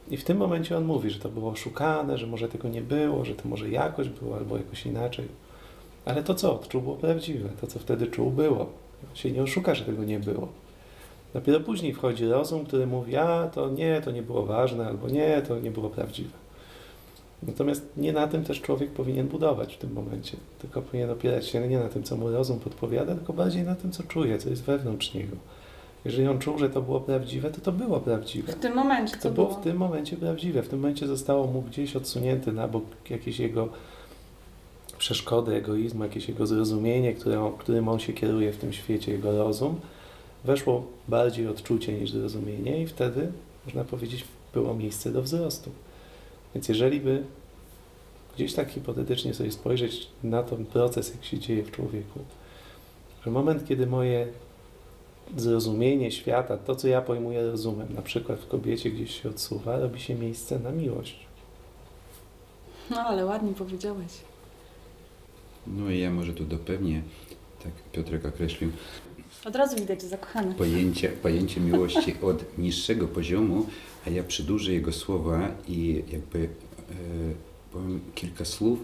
I 0.09 0.17
w 0.17 0.23
tym 0.23 0.37
momencie 0.37 0.77
on 0.77 0.85
mówi, 0.85 1.09
że 1.09 1.19
to 1.19 1.29
było 1.29 1.51
oszukane, 1.51 2.17
że 2.17 2.27
może 2.27 2.47
tego 2.47 2.69
nie 2.69 2.81
było, 2.81 3.25
że 3.25 3.35
to 3.35 3.49
może 3.49 3.69
jakoś 3.69 4.09
było 4.09 4.37
albo 4.37 4.57
jakoś 4.57 4.85
inaczej. 4.85 5.27
Ale 6.05 6.23
to, 6.23 6.35
co 6.35 6.53
odczuł, 6.53 6.81
było 6.81 6.95
prawdziwe. 6.95 7.49
To, 7.61 7.67
co 7.67 7.79
wtedy 7.79 8.07
czuł, 8.07 8.31
było. 8.31 8.69
Się 9.13 9.31
nie 9.31 9.43
oszuka, 9.43 9.75
że 9.75 9.85
tego 9.85 10.03
nie 10.03 10.19
było. 10.19 10.47
Dopiero 11.33 11.59
później 11.59 11.93
wchodzi 11.93 12.25
rozum, 12.25 12.65
który 12.65 12.87
mówi, 12.87 13.15
a 13.15 13.47
to 13.47 13.69
nie, 13.69 14.01
to 14.01 14.11
nie 14.11 14.21
było 14.21 14.45
ważne, 14.45 14.87
albo 14.87 15.09
nie, 15.09 15.41
to 15.41 15.59
nie 15.59 15.71
było 15.71 15.89
prawdziwe. 15.89 16.45
Natomiast 17.43 17.85
nie 17.97 18.13
na 18.13 18.27
tym 18.27 18.43
też 18.43 18.61
człowiek 18.61 18.91
powinien 18.91 19.27
budować 19.27 19.75
w 19.75 19.77
tym 19.77 19.93
momencie. 19.93 20.37
Tylko 20.59 20.81
powinien 20.81 21.09
opierać 21.09 21.47
się 21.47 21.67
nie 21.67 21.79
na 21.79 21.89
tym, 21.89 22.03
co 22.03 22.17
mu 22.17 22.29
rozum 22.29 22.59
podpowiada, 22.59 23.15
tylko 23.15 23.33
bardziej 23.33 23.63
na 23.63 23.75
tym, 23.75 23.91
co 23.91 24.03
czuje, 24.03 24.37
co 24.37 24.49
jest 24.49 24.63
wewnątrz 24.63 25.13
niego. 25.13 25.35
Jeżeli 26.05 26.27
on 26.27 26.39
czuł, 26.39 26.57
że 26.57 26.69
to 26.69 26.81
było 26.81 27.01
prawdziwe, 27.01 27.51
to 27.51 27.61
to 27.61 27.71
było 27.71 27.99
prawdziwe. 27.99 28.53
W 28.53 28.55
tym 28.55 28.75
momencie 28.75 29.15
To 29.15 29.21
co 29.21 29.31
było 29.31 29.49
w 29.49 29.63
tym 29.63 29.77
momencie 29.77 30.17
prawdziwe. 30.17 30.63
W 30.63 30.69
tym 30.69 30.79
momencie 30.79 31.07
zostało 31.07 31.47
mu 31.47 31.61
gdzieś 31.61 31.95
odsunięty 31.95 32.51
na 32.51 32.67
bok 32.67 32.83
jakieś 33.09 33.39
jego 33.39 33.69
przeszkody, 34.97 35.55
egoizmu, 35.55 36.03
jakieś 36.03 36.27
jego 36.27 36.47
zrozumienie, 36.47 37.13
które 37.13 37.51
którym 37.59 37.87
on 37.87 37.99
się 37.99 38.13
kieruje 38.13 38.53
w 38.53 38.57
tym 38.57 38.73
świecie, 38.73 39.11
jego 39.11 39.37
rozum. 39.37 39.79
Weszło 40.43 40.87
bardziej 41.07 41.47
odczucie 41.47 41.93
niż 41.93 42.11
zrozumienie 42.11 42.81
i 42.81 42.87
wtedy, 42.87 43.31
można 43.65 43.83
powiedzieć, 43.83 44.23
było 44.53 44.73
miejsce 44.73 45.11
do 45.11 45.21
wzrostu. 45.21 45.71
Więc 46.55 46.69
jeżeli 46.69 46.99
by 46.99 47.23
gdzieś 48.35 48.53
tak 48.53 48.69
hipotetycznie 48.69 49.33
sobie 49.33 49.51
spojrzeć 49.51 50.07
na 50.23 50.43
ten 50.43 50.65
proces, 50.65 51.11
jak 51.11 51.25
się 51.25 51.39
dzieje 51.39 51.63
w 51.63 51.71
człowieku, 51.71 52.19
że 53.25 53.31
moment, 53.31 53.67
kiedy 53.67 53.87
moje 53.87 54.27
zrozumienie 55.37 56.11
świata, 56.11 56.57
to 56.57 56.75
co 56.75 56.87
ja 56.87 57.01
pojmuję 57.01 57.51
rozumem, 57.51 57.87
na 57.95 58.01
przykład 58.01 58.39
w 58.39 58.47
kobiecie 58.47 58.91
gdzieś 58.91 59.21
się 59.21 59.29
odsuwa, 59.29 59.79
robi 59.79 59.99
się 59.99 60.15
miejsce 60.15 60.59
na 60.59 60.71
miłość. 60.71 61.19
No 62.89 62.97
ale 63.01 63.25
ładnie 63.25 63.53
powiedziałeś. 63.53 64.11
No 65.67 65.91
i 65.91 65.99
ja 65.99 66.11
może 66.11 66.33
tu 66.33 66.43
dopewnię, 66.45 67.01
tak 67.63 67.71
Piotrek 67.91 68.25
określił, 68.25 68.71
Od 69.45 69.55
razu 69.55 69.75
widać, 69.75 70.01
że 70.01 70.07
zakochany. 70.07 70.55
pojęcie, 70.55 71.09
pojęcie 71.09 71.61
miłości 71.61 72.15
od 72.21 72.57
niższego 72.57 73.07
poziomu, 73.07 73.65
a 74.07 74.09
ja 74.09 74.23
przedłużę 74.23 74.73
jego 74.73 74.91
słowa 74.91 75.51
i 75.67 76.03
jakby 76.11 76.39
e, 76.43 76.93
powiem 77.73 77.99
kilka 78.15 78.45
słów 78.45 78.79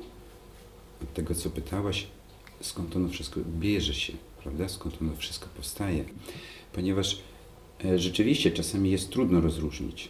od 1.03 1.13
tego, 1.13 1.35
co 1.35 1.49
pytałaś, 1.49 2.07
skąd 2.61 2.95
ono 2.95 3.09
wszystko 3.09 3.39
bierze 3.59 3.93
się, 3.93 4.13
prawda? 4.43 4.69
Skąd 4.69 5.01
ono 5.01 5.15
wszystko 5.15 5.47
powstaje. 5.55 6.05
Ponieważ 6.73 7.21
e, 7.85 7.99
rzeczywiście 7.99 8.51
czasami 8.51 8.91
jest 8.91 9.09
trudno 9.09 9.41
rozróżnić, 9.41 10.09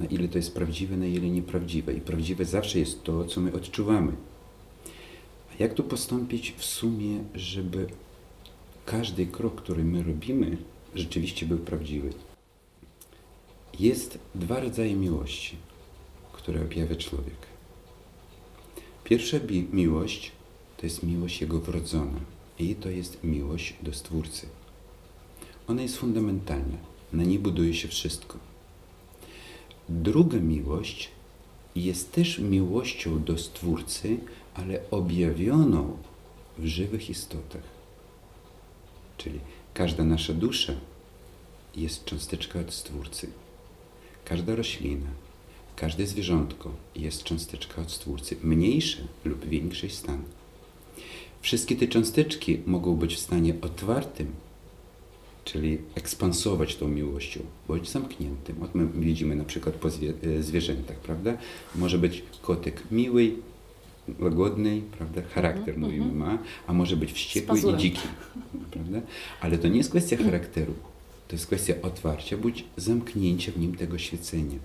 na 0.00 0.06
ile 0.06 0.28
to 0.28 0.38
jest 0.38 0.54
prawdziwe, 0.54 0.96
na 0.96 1.06
ile 1.06 1.30
nieprawdziwe. 1.30 1.92
I 1.94 2.00
prawdziwe 2.00 2.44
zawsze 2.44 2.78
jest 2.78 3.02
to, 3.02 3.24
co 3.24 3.40
my 3.40 3.52
odczuwamy. 3.52 4.12
A 5.52 5.62
jak 5.62 5.74
tu 5.74 5.82
postąpić 5.82 6.54
w 6.56 6.64
sumie, 6.64 7.24
żeby 7.34 7.86
każdy 8.86 9.26
krok, 9.26 9.62
który 9.62 9.84
my 9.84 10.02
robimy, 10.02 10.56
rzeczywiście 10.94 11.46
był 11.46 11.58
prawdziwy? 11.58 12.10
Jest 13.80 14.18
dwa 14.34 14.60
rodzaje 14.60 14.94
miłości, 14.96 15.56
które 16.32 16.62
objawia 16.62 16.96
człowiek. 16.96 17.46
Pierwsza 19.04 19.36
miłość 19.72 20.32
to 20.76 20.86
jest 20.86 21.02
miłość 21.02 21.40
jego 21.40 21.60
wrodzona 21.60 22.33
i 22.58 22.74
to 22.74 22.90
jest 22.90 23.24
miłość 23.24 23.74
do 23.82 23.92
Stwórcy. 23.92 24.46
Ona 25.68 25.82
jest 25.82 25.96
fundamentalna, 25.96 26.76
na 27.12 27.22
niej 27.22 27.38
buduje 27.38 27.74
się 27.74 27.88
wszystko. 27.88 28.38
druga 29.88 30.38
miłość 30.38 31.10
jest 31.76 32.12
też 32.12 32.38
miłością 32.38 33.24
do 33.24 33.38
Stwórcy, 33.38 34.18
ale 34.54 34.80
objawioną 34.90 35.96
w 36.58 36.66
żywych 36.66 37.10
istotach. 37.10 37.62
Czyli 39.18 39.40
każda 39.74 40.04
nasza 40.04 40.32
dusza 40.32 40.72
jest 41.76 42.04
cząsteczka 42.04 42.60
od 42.60 42.74
Stwórcy. 42.74 43.30
Każda 44.24 44.54
roślina, 44.54 45.10
każde 45.76 46.06
zwierzątko 46.06 46.72
jest 46.96 47.22
cząsteczka 47.22 47.82
od 47.82 47.90
Stwórcy, 47.92 48.36
mniejsze 48.42 49.02
lub 49.24 49.44
większej 49.44 49.90
stan. 49.90 50.22
Wszystkie 51.44 51.76
te 51.76 51.88
cząsteczki 51.88 52.60
mogą 52.66 52.96
być 52.96 53.14
w 53.14 53.18
stanie 53.18 53.54
otwartym, 53.60 54.26
czyli 55.44 55.78
ekspansować 55.94 56.76
tą 56.76 56.88
miłością, 56.88 57.40
bądź 57.68 57.90
zamkniętym. 57.90 58.62
Od 58.62 58.74
my 58.74 58.86
widzimy 58.94 59.36
na 59.36 59.44
przykład 59.44 59.74
po 59.74 59.88
e, 59.88 60.42
zwierzętach, 60.42 60.96
prawda? 60.96 61.36
Może 61.74 61.98
być 61.98 62.22
kotek 62.42 62.82
miły, 62.90 63.32
łagodny, 64.20 64.82
prawda? 64.98 65.22
Charakter 65.22 65.78
mówimy 65.78 66.12
ma, 66.12 66.38
a 66.66 66.72
może 66.72 66.96
być 66.96 67.12
wściekły 67.12 67.58
i 67.58 67.76
dziki, 67.76 68.08
prawda? 68.70 69.00
Ale 69.40 69.58
to 69.58 69.68
nie 69.68 69.78
jest 69.78 69.90
kwestia 69.90 70.16
charakteru, 70.16 70.74
to 71.28 71.36
jest 71.36 71.46
kwestia 71.46 71.74
otwarcia 71.82 72.36
bądź 72.36 72.64
zamknięcia 72.76 73.52
w 73.52 73.58
nim 73.58 73.74
tego 73.76 73.98
świecenia. 73.98 74.58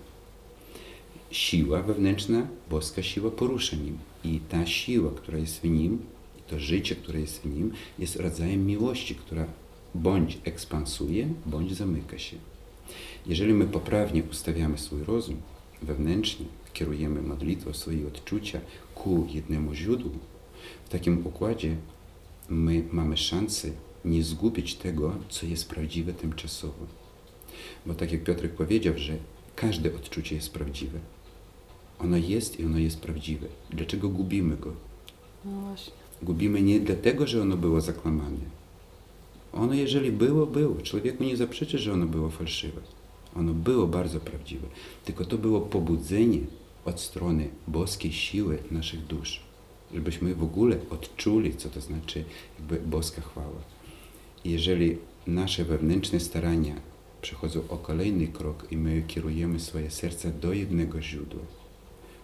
Siła 1.31 1.81
wewnętrzna, 1.81 2.48
boska 2.69 3.03
siła 3.03 3.31
porusza 3.31 3.75
nim 3.75 3.98
i 4.24 4.39
ta 4.50 4.65
siła, 4.65 5.12
która 5.12 5.38
jest 5.38 5.62
w 5.62 5.63
nim, 5.63 6.00
to 6.50 6.60
życie, 6.60 6.96
które 6.96 7.20
jest 7.20 7.41
w 7.41 7.56
nim, 7.56 7.72
jest 8.00 8.15
rodzajem 8.15 8.65
miłości, 8.65 9.15
która 9.15 9.46
bądź 9.96 10.38
ekspansuje, 10.44 11.27
bądź 11.46 11.74
zamyka 11.74 12.18
się. 12.18 12.38
Jeżeli 13.25 13.53
my 13.53 13.65
poprawnie 13.65 14.24
ustawiamy 14.32 14.77
swój 14.77 15.03
rozum 15.03 15.36
wewnętrznie, 15.82 16.46
kierujemy 16.74 17.22
modlitwą 17.22 17.74
swoje 17.74 18.08
odczucia 18.08 18.62
ku 18.96 19.27
jednemu 19.34 19.74
źródłu, 19.74 20.12
w 20.86 20.89
takim 20.89 21.27
układzie 21.27 21.75
my 22.50 22.84
mamy 22.91 23.18
szansę 23.18 23.72
nie 24.06 24.24
zgubić 24.24 24.75
tego, 24.75 25.15
co 25.29 25.46
jest 25.46 25.70
prawdziwe 25.70 26.13
tymczasowo. 26.13 26.86
Bo 27.86 27.94
tak 27.94 28.12
jak 28.12 28.24
Piotrek 28.24 28.53
powiedział, 28.53 28.98
że 28.98 29.18
każde 29.56 29.96
odczucie 29.96 30.36
jest 30.36 30.53
prawdziwe. 30.53 31.00
Ono 32.00 32.18
jest 32.18 32.60
i 32.60 32.65
ono 32.65 32.77
jest 32.77 33.00
prawdziwe. 33.00 33.48
Dlaczego 33.70 34.10
gubimy 34.10 34.58
go? 34.58 34.74
No 35.46 35.51
właśnie. 35.51 35.99
Gubimy 36.23 36.61
nie 36.61 36.79
dlatego, 36.79 37.27
że 37.27 37.41
ono 37.41 37.57
było 37.57 37.81
zakłamane. 37.81 38.59
Ono, 39.53 39.73
jeżeli 39.73 40.11
było, 40.11 40.45
było. 40.45 40.75
Człowieku 40.75 41.23
nie 41.23 41.38
zaprzeczy, 41.38 41.77
że 41.77 41.93
ono 41.93 42.05
było 42.05 42.29
fałszywe. 42.29 42.81
Ono 43.35 43.53
było 43.53 43.88
bardzo 43.88 44.19
prawdziwe. 44.19 44.67
Tylko 45.05 45.25
to 45.25 45.38
było 45.38 45.61
pobudzenie 45.61 46.39
od 46.85 46.99
strony 46.99 47.49
boskiej 47.67 48.11
siły 48.11 48.57
naszych 48.71 49.05
dusz. 49.05 49.41
Żebyśmy 49.93 50.35
w 50.35 50.43
ogóle 50.43 50.77
odczuli, 50.89 51.55
co 51.55 51.69
to 51.69 51.81
znaczy 51.81 52.23
jakby 52.59 52.89
boska 52.89 53.21
chwała. 53.21 53.61
Jeżeli 54.45 54.97
nasze 55.27 55.65
wewnętrzne 55.65 56.19
starania 56.19 56.75
przechodzą 57.21 57.61
o 57.69 57.77
kolejny 57.77 58.27
krok 58.27 58.67
i 58.71 58.77
my 58.77 59.03
kierujemy 59.07 59.59
swoje 59.59 59.91
serca 59.91 60.29
do 60.29 60.53
jednego 60.53 61.01
źródła, 61.01 61.41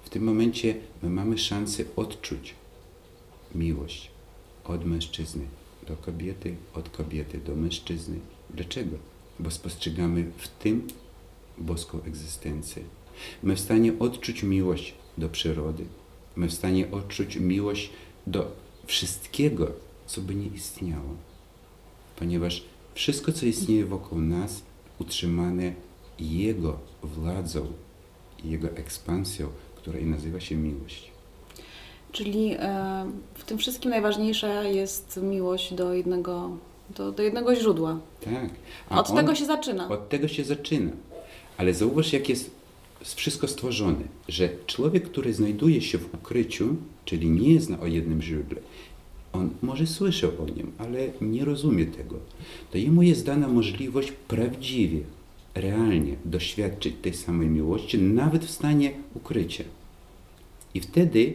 w 0.03 0.09
tym 0.09 0.23
momencie 0.23 0.75
my 1.03 1.09
mamy 1.09 1.37
szansę 1.37 1.83
odczuć 1.95 2.53
miłość 3.55 4.12
od 4.63 4.85
mężczyzny 4.85 5.46
do 5.87 5.96
kobiety, 5.96 6.55
od 6.74 6.89
kobiety 6.89 7.37
do 7.37 7.55
mężczyzny. 7.55 8.20
Dlaczego? 8.50 8.98
Bo 9.39 9.51
spostrzegamy 9.51 10.31
w 10.37 10.48
tym 10.48 10.87
boską 11.57 12.03
egzystencję. 12.03 12.83
My 13.44 13.55
w 13.55 13.59
stanie 13.59 14.00
odczuć 14.00 14.44
miłość 14.44 14.94
do 15.18 15.29
przyrody. 15.29 15.85
My 16.35 16.48
w 16.48 16.53
stanie 16.53 16.91
odczuć 16.91 17.35
miłość 17.35 17.89
do 18.27 18.51
wszystkiego, 18.85 19.72
co 20.05 20.22
by 20.22 20.35
nie 20.35 20.48
istniało. 20.48 21.15
Ponieważ 22.15 22.63
wszystko, 22.94 23.31
co 23.31 23.46
istnieje 23.46 23.85
wokół 23.85 24.20
nas, 24.20 24.61
utrzymane 25.00 25.74
Jego 26.20 26.79
władzą, 27.03 27.74
Jego 28.44 28.70
ekspansją, 28.72 29.50
która 29.75 30.00
i 30.00 30.05
nazywa 30.05 30.39
się 30.39 30.55
miłość. 30.55 31.14
Czyli 32.15 32.51
e, 32.59 33.05
w 33.33 33.43
tym 33.43 33.57
wszystkim 33.57 33.91
najważniejsza 33.91 34.63
jest 34.63 35.19
miłość 35.23 35.73
do 35.73 35.93
jednego, 35.93 36.57
do, 36.97 37.11
do 37.11 37.23
jednego 37.23 37.55
źródła. 37.55 37.99
Tak. 38.23 38.49
Od 38.89 39.09
on- 39.09 39.15
tego 39.15 39.35
się 39.35 39.45
zaczyna. 39.45 39.89
Od 39.89 40.09
tego 40.09 40.27
się 40.27 40.43
zaczyna. 40.43 40.91
Ale 41.57 41.73
zauważ, 41.73 42.13
jak 42.13 42.29
jest 42.29 42.51
wszystko 43.15 43.47
stworzone, 43.47 44.03
że 44.27 44.49
człowiek, 44.67 45.03
który 45.09 45.33
znajduje 45.33 45.81
się 45.81 45.97
w 45.97 46.13
ukryciu, 46.13 46.75
czyli 47.05 47.29
nie 47.29 47.61
zna 47.61 47.79
o 47.79 47.87
jednym 47.87 48.21
źródle, 48.21 48.59
on 49.33 49.49
może 49.61 49.87
słyszał 49.87 50.31
o 50.43 50.45
nim, 50.45 50.71
ale 50.77 50.99
nie 51.21 51.45
rozumie 51.45 51.85
tego. 51.85 52.15
To 52.71 52.77
jemu 52.77 53.01
jest 53.01 53.25
dana 53.25 53.47
możliwość 53.47 54.11
prawdziwie, 54.27 54.99
realnie 55.55 56.15
doświadczyć 56.25 56.95
tej 57.01 57.13
samej 57.13 57.47
miłości, 57.47 57.97
nawet 57.97 58.45
w 58.45 58.51
stanie 58.51 58.91
ukrycia. 59.15 59.63
I 60.73 60.81
wtedy 60.81 61.33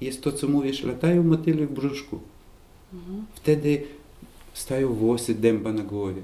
jest 0.00 0.22
to, 0.22 0.32
co 0.32 0.48
mówisz, 0.48 0.82
latają 0.82 1.22
motyle 1.22 1.66
w 1.66 1.72
brzuszku. 1.72 2.20
Wtedy 3.34 3.82
stają 4.54 4.94
włosy 4.94 5.34
dęba 5.34 5.72
na 5.72 5.82
głowie, 5.82 6.22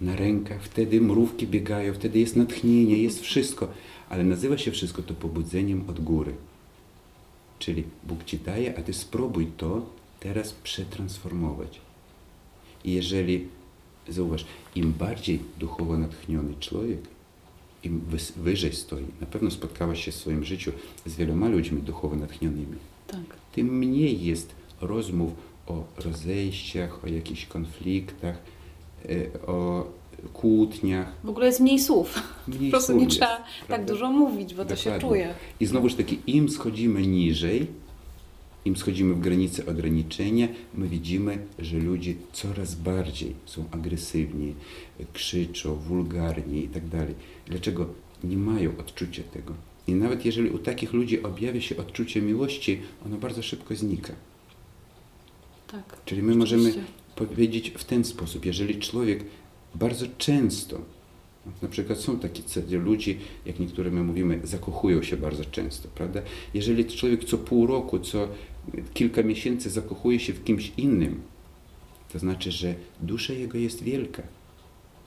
na 0.00 0.16
rękach, 0.16 0.62
wtedy 0.62 1.00
mrówki 1.00 1.46
biegają, 1.46 1.94
wtedy 1.94 2.18
jest 2.18 2.36
natchnienie, 2.36 2.96
jest 2.96 3.20
wszystko. 3.20 3.68
Ale 4.08 4.24
nazywa 4.24 4.58
się 4.58 4.70
wszystko 4.70 5.02
to 5.02 5.14
pobudzeniem 5.14 5.84
od 5.88 6.00
góry. 6.00 6.34
Czyli 7.58 7.84
Bóg 8.04 8.24
ci 8.24 8.38
daje, 8.38 8.78
a 8.78 8.82
ty 8.82 8.92
spróbuj 8.92 9.46
to 9.56 9.86
teraz 10.20 10.52
przetransformować. 10.52 11.80
I 12.84 12.92
jeżeli, 12.92 13.48
zauważ, 14.08 14.46
im 14.74 14.92
bardziej 14.92 15.40
duchowo 15.58 15.98
natchniony 15.98 16.54
człowiek, 16.60 17.00
im 17.84 18.00
wyżej 18.36 18.72
stoi, 18.72 19.04
na 19.20 19.26
pewno 19.26 19.50
spotkałaś 19.50 20.04
się 20.04 20.12
w 20.12 20.14
swoim 20.14 20.44
życiu 20.44 20.72
z 21.06 21.16
wieloma 21.16 21.48
ludźmi 21.48 21.82
duchowo 21.82 22.16
natchnionymi, 22.16 22.76
Tak. 23.12 23.36
tym 23.52 23.78
mniej 23.78 24.24
jest 24.24 24.54
rozmów 24.80 25.32
o 25.66 25.84
rozejściach, 25.96 27.04
o 27.04 27.08
jakichś 27.08 27.46
konfliktach, 27.46 28.38
e, 29.08 29.46
o 29.46 29.86
kłótniach. 30.32 31.12
W 31.24 31.28
ogóle 31.28 31.46
jest 31.46 31.60
mniej 31.60 31.78
słów. 31.78 32.22
Mniej 32.48 32.60
po 32.70 32.76
prostu 32.76 32.92
nie 32.92 33.04
jest, 33.04 33.16
trzeba 33.16 33.36
tak 33.36 33.66
prawda? 33.66 33.92
dużo 33.92 34.10
mówić, 34.10 34.54
bo 34.54 34.64
to 34.64 34.76
się 34.76 34.90
Dokładnie. 34.90 35.08
czuje. 35.08 35.34
I 35.60 35.66
znowuż 35.66 35.94
taki, 35.94 36.18
im 36.26 36.48
schodzimy 36.48 37.06
niżej, 37.06 37.66
im 38.64 38.76
schodzimy 38.76 39.14
w 39.14 39.20
granice 39.20 39.66
ograniczenia, 39.66 40.48
my 40.74 40.88
widzimy, 40.88 41.38
że 41.58 41.78
ludzie 41.78 42.14
coraz 42.32 42.74
bardziej 42.74 43.34
są 43.46 43.64
agresywni, 43.70 44.54
krzyczą, 45.12 45.74
wulgarni 45.74 46.64
i 46.64 46.68
tak 46.68 46.88
dalej. 46.88 47.14
Dlaczego? 47.46 47.86
Nie 48.24 48.36
mają 48.36 48.70
odczucia 48.78 49.22
tego. 49.32 49.54
I 49.86 49.94
nawet 49.94 50.24
jeżeli 50.24 50.50
u 50.50 50.58
takich 50.58 50.92
ludzi 50.92 51.22
objawia 51.22 51.60
się 51.60 51.76
odczucie 51.76 52.22
miłości, 52.22 52.80
ono 53.06 53.16
bardzo 53.16 53.42
szybko 53.42 53.74
znika. 53.74 54.12
Tak. 55.68 56.04
Czyli 56.04 56.22
my 56.22 56.34
możemy 56.34 56.74
powiedzieć 57.16 57.70
w 57.70 57.84
ten 57.84 58.04
sposób, 58.04 58.46
jeżeli 58.46 58.78
człowiek 58.78 59.24
bardzo 59.74 60.06
często, 60.18 60.80
na 61.62 61.68
przykład 61.68 61.98
są 61.98 62.18
takie 62.18 62.42
cechy 62.42 62.78
ludzi, 62.78 63.18
jak 63.46 63.60
niektóre 63.60 63.90
my 63.90 64.02
mówimy, 64.02 64.40
zakochują 64.44 65.02
się 65.02 65.16
bardzo 65.16 65.44
często, 65.44 65.88
prawda? 65.94 66.22
Jeżeli 66.54 66.84
człowiek 66.84 67.24
co 67.24 67.38
pół 67.38 67.66
roku, 67.66 67.98
co 67.98 68.28
kilka 68.94 69.22
miesięcy 69.22 69.70
zakochuje 69.70 70.20
się 70.20 70.32
w 70.32 70.44
kimś 70.44 70.72
innym, 70.76 71.20
to 72.12 72.18
znaczy, 72.18 72.50
że 72.50 72.74
dusza 73.00 73.32
jego 73.32 73.58
jest 73.58 73.82
wielka, 73.82 74.22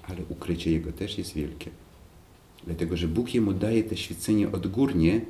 ale 0.04 0.18
ukrycie 0.30 0.72
jego 0.72 0.92
też 0.92 1.18
jest 1.18 1.34
wielkie. 1.34 1.72
Dlatego, 2.66 2.98
że 2.98 3.08
Bóg 3.08 3.34
jemu 3.34 3.54
daje 3.54 3.84
te 3.84 3.98
świecenie 3.98 4.52
odgórnie 4.52 5.22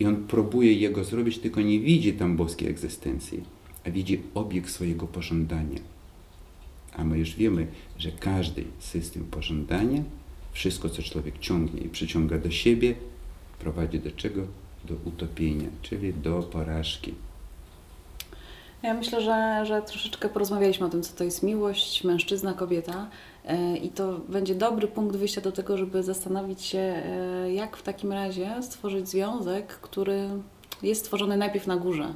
i 0.00 0.06
on 0.06 0.16
próbuje 0.16 0.72
jego 0.72 1.04
zrobić, 1.04 1.38
tylko 1.38 1.60
nie 1.60 1.80
widzi 1.80 2.12
tam 2.12 2.36
boskiej 2.36 2.68
egzystencji, 2.68 3.42
a 3.86 3.90
widzi 3.90 4.20
obiekt 4.34 4.70
swojego 4.70 5.06
pożądania. 5.06 5.80
A 6.96 7.04
my 7.04 7.18
już 7.18 7.36
wiemy, 7.36 7.66
że 7.98 8.12
każdy 8.12 8.64
system 8.78 9.24
pożądania, 9.24 10.02
wszystko 10.52 10.88
co 10.88 11.02
człowiek 11.02 11.38
ciągnie 11.38 11.80
i 11.80 11.88
przyciąga 11.88 12.38
do 12.38 12.50
siebie, 12.50 12.94
prowadzi 13.58 13.98
do 14.00 14.10
czego? 14.10 14.42
Do 14.84 14.94
utopienia, 15.04 15.68
czyli 15.82 16.14
do 16.14 16.42
porażki. 16.42 17.14
Ja 18.82 18.94
myślę, 18.94 19.20
że, 19.20 19.66
że 19.66 19.82
troszeczkę 19.82 20.28
porozmawialiśmy 20.28 20.86
o 20.86 20.88
tym, 20.88 21.02
co 21.02 21.16
to 21.16 21.24
jest 21.24 21.42
miłość, 21.42 22.04
mężczyzna, 22.04 22.54
kobieta. 22.54 23.10
E, 23.46 23.76
I 23.76 23.88
to 23.88 24.12
będzie 24.28 24.54
dobry 24.54 24.88
punkt 24.88 25.16
wyjścia 25.16 25.40
do 25.40 25.52
tego, 25.52 25.76
żeby 25.76 26.02
zastanowić 26.02 26.62
się, 26.62 26.78
e, 26.78 27.52
jak 27.52 27.76
w 27.76 27.82
takim 27.82 28.12
razie 28.12 28.54
stworzyć 28.62 29.08
związek, 29.08 29.66
który 29.66 30.28
jest 30.82 31.00
stworzony 31.00 31.36
najpierw 31.36 31.66
na 31.66 31.76
górze. 31.76 32.14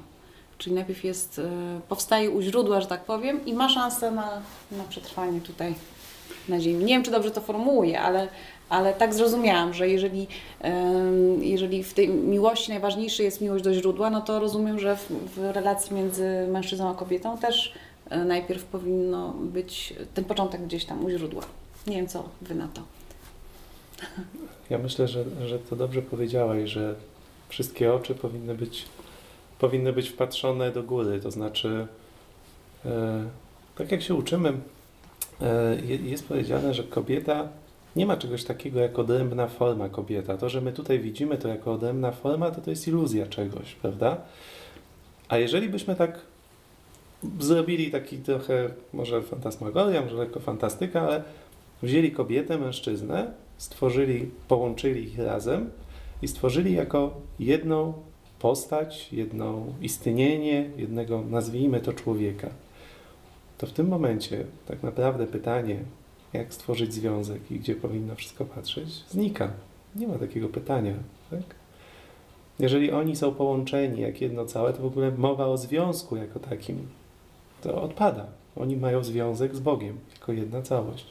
Czyli 0.59 0.75
najpierw 0.75 1.05
jest, 1.05 1.39
e, 1.39 1.81
powstaje 1.89 2.31
u 2.31 2.43
źródła, 2.43 2.81
że 2.81 2.87
tak 2.87 3.05
powiem, 3.05 3.45
i 3.47 3.55
ma 3.55 3.69
szansę 3.69 4.11
na, 4.11 4.29
na 4.73 4.85
przetrwanie 4.89 5.41
tutaj 5.41 5.75
na 6.49 6.61
Ziemi. 6.61 6.85
Nie 6.85 6.95
wiem, 6.95 7.03
czy 7.03 7.11
dobrze 7.11 7.31
to 7.31 7.41
formułuję, 7.41 8.01
ale, 8.01 8.29
Ale 8.69 8.95
tak 8.95 9.15
zrozumiałam, 9.15 9.75
że 9.75 9.89
jeżeli, 9.89 10.27
jeżeli 11.41 11.85
w 11.85 11.95
tej 11.95 12.09
miłości 12.09 12.71
najważniejsza 12.71 13.23
jest 13.23 13.41
miłość 13.41 13.65
do 13.65 13.75
źródła, 13.75 14.11
no 14.11 14.21
to 14.21 14.41
rozumiem, 14.41 14.79
że 14.79 14.97
w, 14.97 15.13
w 15.37 15.39
relacji 15.39 15.97
między 15.97 16.47
mężczyzną 16.51 16.91
a 16.91 16.95
kobietą 16.95 17.39
też 17.39 17.73
najpierw 18.11 18.65
powinno 18.65 19.33
być 19.33 19.95
ten 20.15 20.25
początek 20.25 20.63
gdzieś 20.67 20.85
tam 20.85 21.05
u 21.05 21.11
źródła. 21.11 21.43
Nie 21.87 21.97
wiem, 21.97 22.07
co 22.09 22.29
wy 22.43 22.55
na 22.55 22.69
to. 22.69 22.83
Ja 24.71 24.79
myślę, 24.79 25.09
że, 25.09 25.25
że 25.47 25.59
to 25.59 25.77
dobrze 25.77 26.03
powiedziałeś, 26.03 26.71
że 26.71 26.95
wszystkie 27.49 27.95
oczy 27.95 28.15
powinny 28.15 28.55
być, 28.55 28.85
powinny 29.59 29.93
być 29.93 30.09
wpatrzone 30.09 30.71
do 30.73 30.83
góry. 30.83 31.21
To 31.21 31.31
znaczy, 31.31 31.87
e, 32.85 33.25
tak 33.77 33.93
jak 33.93 34.03
się 34.03 34.15
uczymy, 34.15 34.53
e, 35.41 35.77
je- 35.85 35.97
jest 35.97 36.29
powiedziane, 36.29 36.75
że 36.75 36.83
kobieta 36.85 37.49
nie 37.97 38.07
ma 38.07 38.17
czegoś 38.17 38.45
takiego 38.45 38.81
jak 38.81 38.99
odrębna 38.99 39.47
forma 39.49 39.89
kobieta. 39.89 40.37
To, 40.37 40.49
że 40.49 40.61
my 40.61 40.73
tutaj 40.73 40.99
widzimy 41.01 41.39
to 41.39 41.49
jako 41.49 41.73
odrębna 41.73 42.13
forma, 42.13 42.51
to 42.51 42.61
to 42.61 42.71
jest 42.71 42.89
iluzja 42.89 43.27
czegoś, 43.27 43.75
prawda? 43.75 44.17
A 45.29 45.39
jeżeli 45.39 45.69
byśmy 45.69 45.97
tak 45.97 46.19
zrobili 47.41 47.91
taki 47.91 48.19
trochę, 48.19 48.71
może 48.93 49.23
fantasmagoria, 49.23 50.03
może 50.03 50.17
lekko 50.17 50.41
fantastyka, 50.41 51.01
ale 51.03 51.23
wzięli 51.83 52.11
kobietę, 52.11 52.59
mężczyznę, 52.59 53.33
stworzyli, 53.59 54.31
połączyli 54.49 55.05
ich 55.05 55.19
razem 55.19 55.71
i 56.23 56.29
stworzyli 56.29 56.75
jako 56.75 57.21
jedną 57.39 57.93
postać, 58.39 59.13
jedno 59.13 59.65
istnienie, 59.83 60.71
jednego, 60.77 61.23
nazwijmy 61.31 61.81
to 61.81 61.93
człowieka. 61.93 62.51
To 63.59 63.67
w 63.67 63.73
tym 63.73 63.89
momencie 63.89 64.45
tak 64.67 64.83
naprawdę 64.83 65.27
pytanie, 65.27 65.79
jak 66.33 66.55
stworzyć 66.55 66.95
związek 66.95 67.51
i 67.51 67.59
gdzie 67.59 67.75
powinno 67.75 68.15
wszystko 68.15 68.45
patrzeć, 68.45 68.89
znika. 69.09 69.51
Nie 69.97 70.09
ma 70.09 70.19
takiego 70.19 70.49
pytania. 70.49 70.95
Tak? 71.31 71.43
Jeżeli 72.59 72.91
oni 72.91 73.17
są 73.17 73.35
połączeni 73.35 74.01
jak 74.01 74.21
jedno 74.21 74.45
całe, 74.45 74.73
to 74.73 74.83
w 74.83 74.87
ogóle 74.87 75.11
mowa 75.11 75.47
o 75.47 75.57
związku 75.57 76.17
jako 76.17 76.41
takim 76.41 76.89
to 77.67 77.83
odpada. 77.83 78.27
Oni 78.57 78.77
mają 78.77 79.05
związek 79.05 79.57
z 79.57 79.61
Bogiem 79.61 79.97
jako 80.13 80.33
jedna 80.33 80.63
całość. 80.63 81.07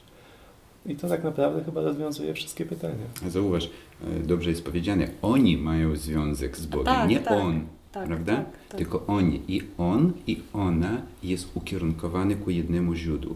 I 0.85 0.95
to 0.95 1.07
tak 1.09 1.23
naprawdę 1.23 1.63
chyba 1.63 1.81
rozwiązuje 1.81 2.33
wszystkie 2.33 2.65
pytania. 2.65 3.05
Zauważ, 3.29 3.69
e, 4.03 4.19
dobrze 4.27 4.49
jest 4.49 4.65
powiedziane, 4.65 5.07
oni 5.21 5.57
mają 5.57 5.95
związek 5.95 6.57
z 6.57 6.65
Bogiem, 6.65 6.85
Tak, 6.85 7.09
nie 7.09 7.19
tak, 7.19 7.43
on, 7.43 7.61
Tak, 7.91 8.07
prawda? 8.07 8.35
tak, 8.35 8.45
tak. 8.69 8.77
Tylko 8.77 9.05
oni. 9.07 9.41
I 9.47 9.61
on, 9.77 10.13
i 10.27 10.41
ona 10.53 11.01
jest 11.23 11.51
ukierunkowany 11.57 12.35
ku 12.35 12.49
jednemu 12.49 12.95
źródłu. 12.95 13.35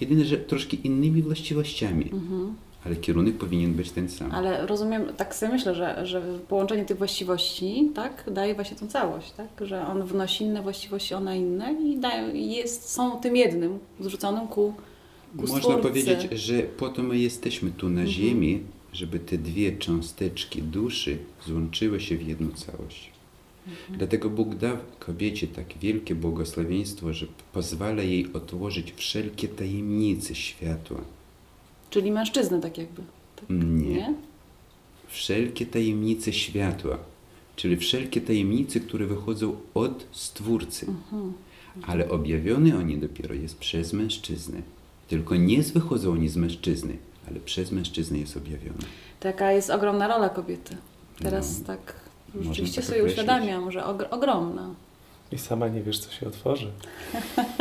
Jedyne, 0.00 0.24
że 0.24 0.38
troszkę 0.38 0.76
innymi 0.76 1.22
właściwościami, 1.22 2.10
Mhm. 2.12 2.54
Ale 2.86 2.96
kierunek 2.96 3.36
powinien 3.38 3.72
być 3.74 3.90
ten 3.90 4.08
sam. 4.08 4.32
Ale 4.32 4.66
rozumiem, 4.66 5.02
tak 5.16 5.34
sobie 5.34 5.52
myślę, 5.52 5.74
że, 5.74 6.06
że 6.06 6.22
połączenie 6.48 6.84
tych 6.84 6.98
właściwości 6.98 7.90
tak, 7.94 8.30
daje 8.32 8.54
właśnie 8.54 8.76
tą 8.76 8.86
całość, 8.88 9.32
tak? 9.32 9.48
że 9.60 9.86
on 9.86 10.02
wnosi 10.02 10.44
inne 10.44 10.62
właściwości, 10.62 11.14
ona 11.14 11.34
inne 11.34 11.72
i 11.72 11.98
dają, 11.98 12.34
jest, 12.34 12.88
są 12.90 13.20
tym 13.20 13.36
jednym 13.36 13.78
zrzuconym 14.00 14.48
ku, 14.48 14.74
ku 15.36 15.40
Można 15.42 15.58
Stwórcy. 15.58 15.82
powiedzieć, 15.82 16.28
że 16.32 16.62
po 16.62 16.88
to 16.88 17.02
my 17.02 17.18
jesteśmy 17.18 17.70
tu 17.70 17.86
na 17.88 18.00
Mhm. 18.00 18.08
ziemi, 18.08 18.60
żeby 18.92 19.18
te 19.18 19.38
dwie 19.38 19.76
cząsteczki 19.78 20.62
duszy 20.62 21.18
złączyły 21.46 22.00
się 22.00 22.16
w 22.16 22.28
jedną 22.28 22.48
całość. 22.50 23.10
Mhm. 23.68 23.98
Dlatego 23.98 24.30
Bóg 24.30 24.54
dał 24.54 24.76
kobiecie 24.98 25.46
tak 25.46 25.66
wielkie 25.80 26.14
błogosławieństwo, 26.14 27.12
że 27.12 27.26
pozwala 27.52 28.02
jej 28.02 28.32
otworzyć 28.32 28.92
wszelkie 28.96 29.48
tajemnice 29.48 30.34
światła. 30.34 31.00
Czyli 31.94 32.12
mężczyzny 32.12 32.60
tak 32.60 32.78
jakby. 32.78 33.02
Tak? 33.36 33.44
Nie. 33.50 34.14
Wszelkie 35.08 35.66
tajemnice 35.66 36.32
światła, 36.32 36.98
czyli 37.56 37.76
wszelkie 37.76 38.20
tajemnice, 38.20 38.80
które 38.80 39.06
wychodzą 39.06 39.56
od 39.74 40.06
Stwórcy. 40.12 40.86
Mhm. 40.86 41.32
Ale 41.86 42.08
objawione 42.10 42.76
oni 42.78 42.98
dopiero 42.98 43.34
jest 43.34 43.58
przez 43.58 43.92
mężczyznę. 43.92 44.58
Tylko 45.08 45.36
nie 45.36 45.62
wychodzą 45.62 46.12
oni 46.12 46.28
z 46.28 46.36
mężczyzny, 46.36 46.96
ale 47.30 47.40
przez 47.40 47.72
mężczyznę 47.72 48.18
jest 48.18 48.36
objawione. 48.36 48.84
Taka 49.20 49.52
jest 49.52 49.70
ogromna 49.70 50.08
rola 50.08 50.28
kobiety. 50.28 50.76
Teraz 51.22 51.58
No, 51.60 51.66
tak 51.66 51.94
rzeczywiście 52.40 52.76
tak 52.76 52.84
sobie 52.84 53.00
określić. 53.00 53.18
uświadamiam, 53.24 53.72
że 53.72 53.80
ogr- 53.80 54.06
ogromna. 54.10 54.74
I 55.32 55.38
sama 55.38 55.68
nie 55.68 55.82
wiesz, 55.82 55.98
co 55.98 56.12
się 56.12 56.26
otworzy. 56.26 56.70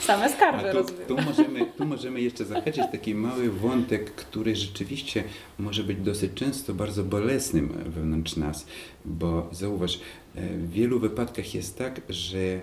Same 0.00 0.28
skarby 0.32 0.72
tu, 0.72 0.84
tu, 1.08 1.22
możemy, 1.22 1.66
tu 1.78 1.84
możemy 1.84 2.20
jeszcze 2.20 2.44
zahaczyć 2.44 2.84
taki 2.92 3.14
mały 3.14 3.50
wątek, 3.50 4.14
który 4.14 4.56
rzeczywiście 4.56 5.24
może 5.58 5.84
być 5.84 5.98
dosyć 5.98 6.32
często 6.34 6.74
bardzo 6.74 7.04
bolesnym 7.04 7.68
wewnątrz 7.86 8.36
nas, 8.36 8.66
bo 9.04 9.48
zauważ, 9.52 10.00
e, 10.34 10.48
w 10.56 10.70
wielu 10.72 11.00
wypadkach 11.00 11.54
jest 11.54 11.78
tak, 11.78 12.00
że 12.08 12.38
e, 12.38 12.60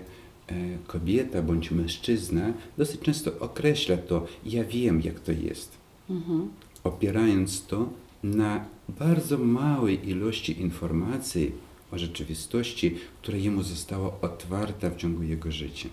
kobieta 0.86 1.42
bądź 1.42 1.70
mężczyzna 1.70 2.52
dosyć 2.78 3.00
często 3.00 3.38
określa 3.40 3.96
to, 3.96 4.26
ja 4.46 4.64
wiem 4.64 5.00
jak 5.00 5.20
to 5.20 5.32
jest, 5.32 5.80
Mhm. 6.10 6.48
opierając 6.84 7.66
to 7.66 7.88
na 8.22 8.64
bardzo 8.88 9.38
małej 9.38 10.08
ilości 10.08 10.60
informacji 10.60 11.52
o 11.92 11.98
rzeczywistości, 11.98 12.96
która 13.22 13.38
jemu 13.38 13.62
została 13.62 14.20
otwarta 14.20 14.90
w 14.90 14.96
ciągu 14.96 15.22
jego 15.22 15.52
życia. 15.52 15.88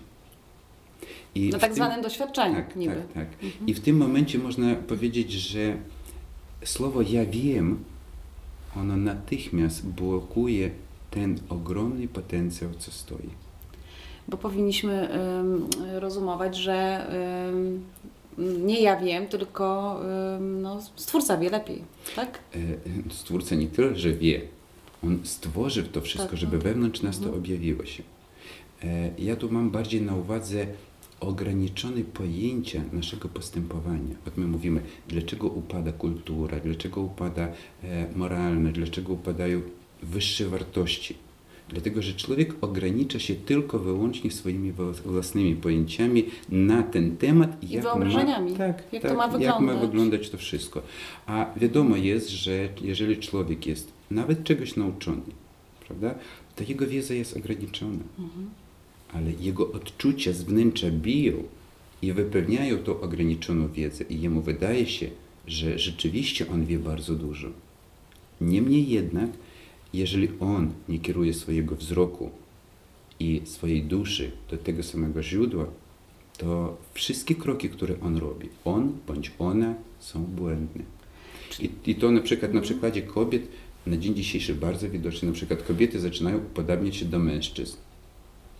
I 1.34 1.50
Na 1.50 1.58
tak 1.58 1.68
tym- 1.70 1.76
zwanym 1.76 2.02
doświadczeniu 2.02 2.54
tak, 2.54 2.76
niby. 2.76 2.94
tak, 2.94 3.12
tak. 3.14 3.44
Mhm. 3.44 3.66
I 3.66 3.74
w 3.74 3.80
tym 3.80 3.96
momencie 3.96 4.38
można 4.38 4.74
powiedzieć, 4.74 5.32
że 5.32 5.76
słowo 6.64 7.02
ja 7.02 7.24
wiem, 7.26 7.84
ono 8.76 8.96
natychmiast 8.96 9.86
blokuje 9.86 10.70
ten 11.10 11.38
ogromny 11.48 12.08
potencjał, 12.08 12.70
co 12.78 12.90
stoi. 12.90 13.28
Bo 14.28 14.36
powinniśmy 14.36 15.08
rozumować, 15.98 16.56
że 16.56 17.06
nie 18.38 18.80
ja 18.80 18.96
wiem, 19.00 19.26
tylko 19.26 20.00
no, 20.40 20.80
Stwórca 20.96 21.36
wie 21.38 21.50
lepiej, 21.50 21.82
tak? 22.16 22.38
E, 22.54 23.12
Stwórca 23.12 23.54
nie 23.54 23.66
tyle, 23.66 23.96
że 23.96 24.12
wie, 24.12 24.40
on 25.04 25.18
stworzył 25.24 25.84
to 25.84 26.00
wszystko, 26.00 26.28
Tak, 26.30 26.38
żeby 26.38 26.52
tak. 26.58 26.62
wewnątrz 26.64 27.02
nas 27.02 27.18
to 27.18 27.24
Mhm. 27.24 27.42
objawiło 27.42 27.84
się. 27.84 28.02
E, 28.84 29.10
Ja 29.18 29.36
tu 29.36 29.50
mam 29.52 29.70
bardziej 29.70 30.02
na 30.02 30.16
uwadze 30.16 30.66
ograniczone 31.20 32.00
pojęcia 32.04 32.82
naszego 32.92 33.28
postępowania. 33.28 34.14
Jak 34.26 34.36
my 34.36 34.46
mówimy, 34.46 34.80
dlaczego 35.08 35.48
upada 35.48 35.92
kultura, 35.92 36.60
dlaczego 36.60 37.00
upada 37.00 37.48
e, 37.84 38.06
moralność, 38.16 38.76
dlaczego 38.76 39.12
upadają 39.12 39.60
wyższe 40.02 40.46
wartości. 40.46 41.14
Dlatego, 41.68 42.02
że 42.02 42.12
człowiek 42.14 42.54
ogranicza 42.60 43.18
się 43.18 43.34
tylko 43.34 43.78
wyłącznie 43.78 44.30
swoimi 44.30 44.72
własnymi 45.04 45.56
pojęciami 45.56 46.24
na 46.48 46.82
ten 46.82 47.16
temat. 47.16 47.62
I 47.62 47.80
wyobrażeniami. 47.80 48.52
tak, 48.54 48.82
Jak 48.92 49.02
to 49.02 49.08
tak, 49.08 49.16
ma 49.16 49.24
Jak 49.24 49.32
ma 49.32 49.38
wyglądać. 49.38 49.80
wyglądać 49.80 50.30
to 50.30 50.38
wszystko. 50.38 50.82
A 51.26 51.46
wiadomo 51.56 51.96
jest, 51.96 52.28
że 52.30 52.68
jeżeli 52.82 53.16
człowiek 53.16 53.66
jest 53.66 53.92
nawet 54.10 54.44
czegoś 54.44 54.76
nauczony, 54.76 55.22
prawda, 55.86 56.14
to 56.56 56.64
jego 56.68 56.86
wiedza 56.86 57.14
jest 57.14 57.36
ograniczona. 57.36 58.04
Mhm. 58.18 58.50
Ale 59.12 59.32
jego 59.40 59.72
odczucia 59.72 60.32
z 60.32 60.42
wnętrza 60.42 60.90
biją 60.90 61.42
i 62.02 62.12
wypełniają 62.12 62.78
tą 62.78 63.00
ograniczoną 63.00 63.68
wiedzę 63.68 64.04
i 64.04 64.20
jemu 64.20 64.42
wydaje 64.42 64.86
się, 64.86 65.10
że 65.46 65.78
rzeczywiście 65.78 66.50
on 66.50 66.66
wie 66.66 66.78
bardzo 66.78 67.14
dużo. 67.14 67.48
Niemniej 68.40 68.88
jednak, 68.88 69.30
jeżeli 69.92 70.28
on 70.40 70.72
nie 70.88 70.98
kieruje 70.98 71.34
swojego 71.34 71.76
wzroku 71.76 72.30
i 73.20 73.40
swojej 73.44 73.82
duszy 73.82 74.30
do 74.50 74.56
tego 74.56 74.82
samego 74.82 75.22
źródła, 75.22 75.66
to 76.38 76.76
wszystkie 76.94 77.34
kroki, 77.34 77.70
które 77.70 78.00
on 78.00 78.16
robi, 78.16 78.48
on 78.64 78.92
bądź 79.06 79.32
ona 79.38 79.74
są 80.00 80.24
błędne. 80.24 80.82
I, 81.60 81.70
I 81.86 81.94
to 81.94 82.10
na 82.10 82.20
przykład 82.20 82.54
na 82.54 82.60
przykładzie 82.60 83.02
kobiet 83.02 83.48
na 83.86 83.96
dzień 83.96 84.14
dzisiejszy 84.14 84.54
bardzo 84.54 84.90
widoczne. 84.90 85.28
Na 85.28 85.34
przykład 85.34 85.62
kobiety 85.62 86.00
zaczynają 86.00 86.36
upodabniać 86.38 86.96
się 86.96 87.04
do 87.04 87.18
mężczyzn. 87.18 87.76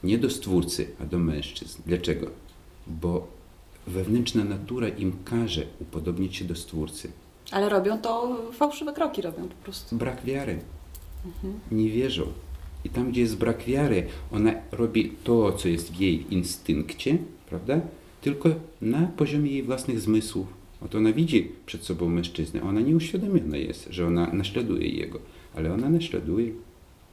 Nie 0.05 0.19
do 0.19 0.31
stwórcy, 0.31 0.87
a 1.01 1.05
do 1.05 1.19
mężczyzn. 1.19 1.83
Dlaczego? 1.87 2.31
Bo 2.87 3.27
wewnętrzna 3.87 4.45
natura 4.45 4.89
im 4.89 5.13
każe 5.25 5.63
upodobnić 5.81 6.37
się 6.37 6.45
do 6.45 6.55
stwórcy. 6.55 7.13
Ale 7.51 7.69
robią 7.69 7.99
to, 7.99 8.39
fałszywe 8.53 8.93
kroki 8.93 9.23
robią 9.23 9.49
po 9.49 9.65
prostu. 9.65 9.97
Brak 9.97 10.25
wiary. 10.25 10.59
Mhm. 11.27 11.61
Nie 11.73 11.91
wierzą. 11.91 12.27
I 12.85 12.91
tam, 12.91 13.11
gdzie 13.11 13.21
jest 13.21 13.37
brak 13.37 13.65
wiary, 13.65 14.07
ona 14.33 14.53
robi 14.73 15.13
to, 15.25 15.53
co 15.53 15.69
jest 15.69 15.93
w 15.93 16.01
jej 16.01 16.35
instynkcie, 16.35 17.19
prawda? 17.49 17.81
Tylko 18.21 18.49
na 18.83 19.07
poziomie 19.07 19.51
jej 19.51 19.63
własnych 19.63 20.01
zmysłów. 20.01 20.47
Oto 20.85 20.99
ona 20.99 21.13
widzi 21.13 21.53
przed 21.67 21.85
sobą 21.85 22.09
mężczyznę, 22.09 22.63
ona 22.63 22.81
nie 22.81 22.97
uświadomiona 22.97 23.57
jest, 23.57 23.89
że 23.91 24.07
ona 24.07 24.33
naśladuje 24.33 24.89
jego, 24.89 25.19
ale 25.57 25.75
ona 25.75 25.91
naśladuje. 25.91 26.53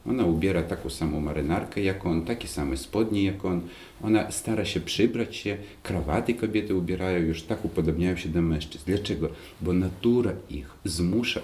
Ona 0.08 0.24
ubiera 0.24 0.62
taką 0.62 0.90
samą 0.90 1.20
marynarkę 1.20 1.82
jak 1.82 2.06
on, 2.06 2.24
takie 2.24 2.48
same 2.48 2.76
spodnie 2.76 3.24
jak 3.24 3.44
on. 3.44 3.60
Ona 4.02 4.30
stara 4.30 4.64
się 4.64 4.80
przybrać 4.80 5.36
się, 5.36 5.58
krawaty 5.82 6.34
kobiety 6.34 6.74
ubierają, 6.74 7.18
już 7.18 7.42
tak 7.42 7.64
upodobniają 7.64 8.16
się 8.16 8.28
do 8.28 8.42
mężczyzn. 8.42 8.84
Dlaczego? 8.86 9.28
Bo 9.60 9.72
natura 9.72 10.32
ich 10.50 10.70
zmusza 10.84 11.40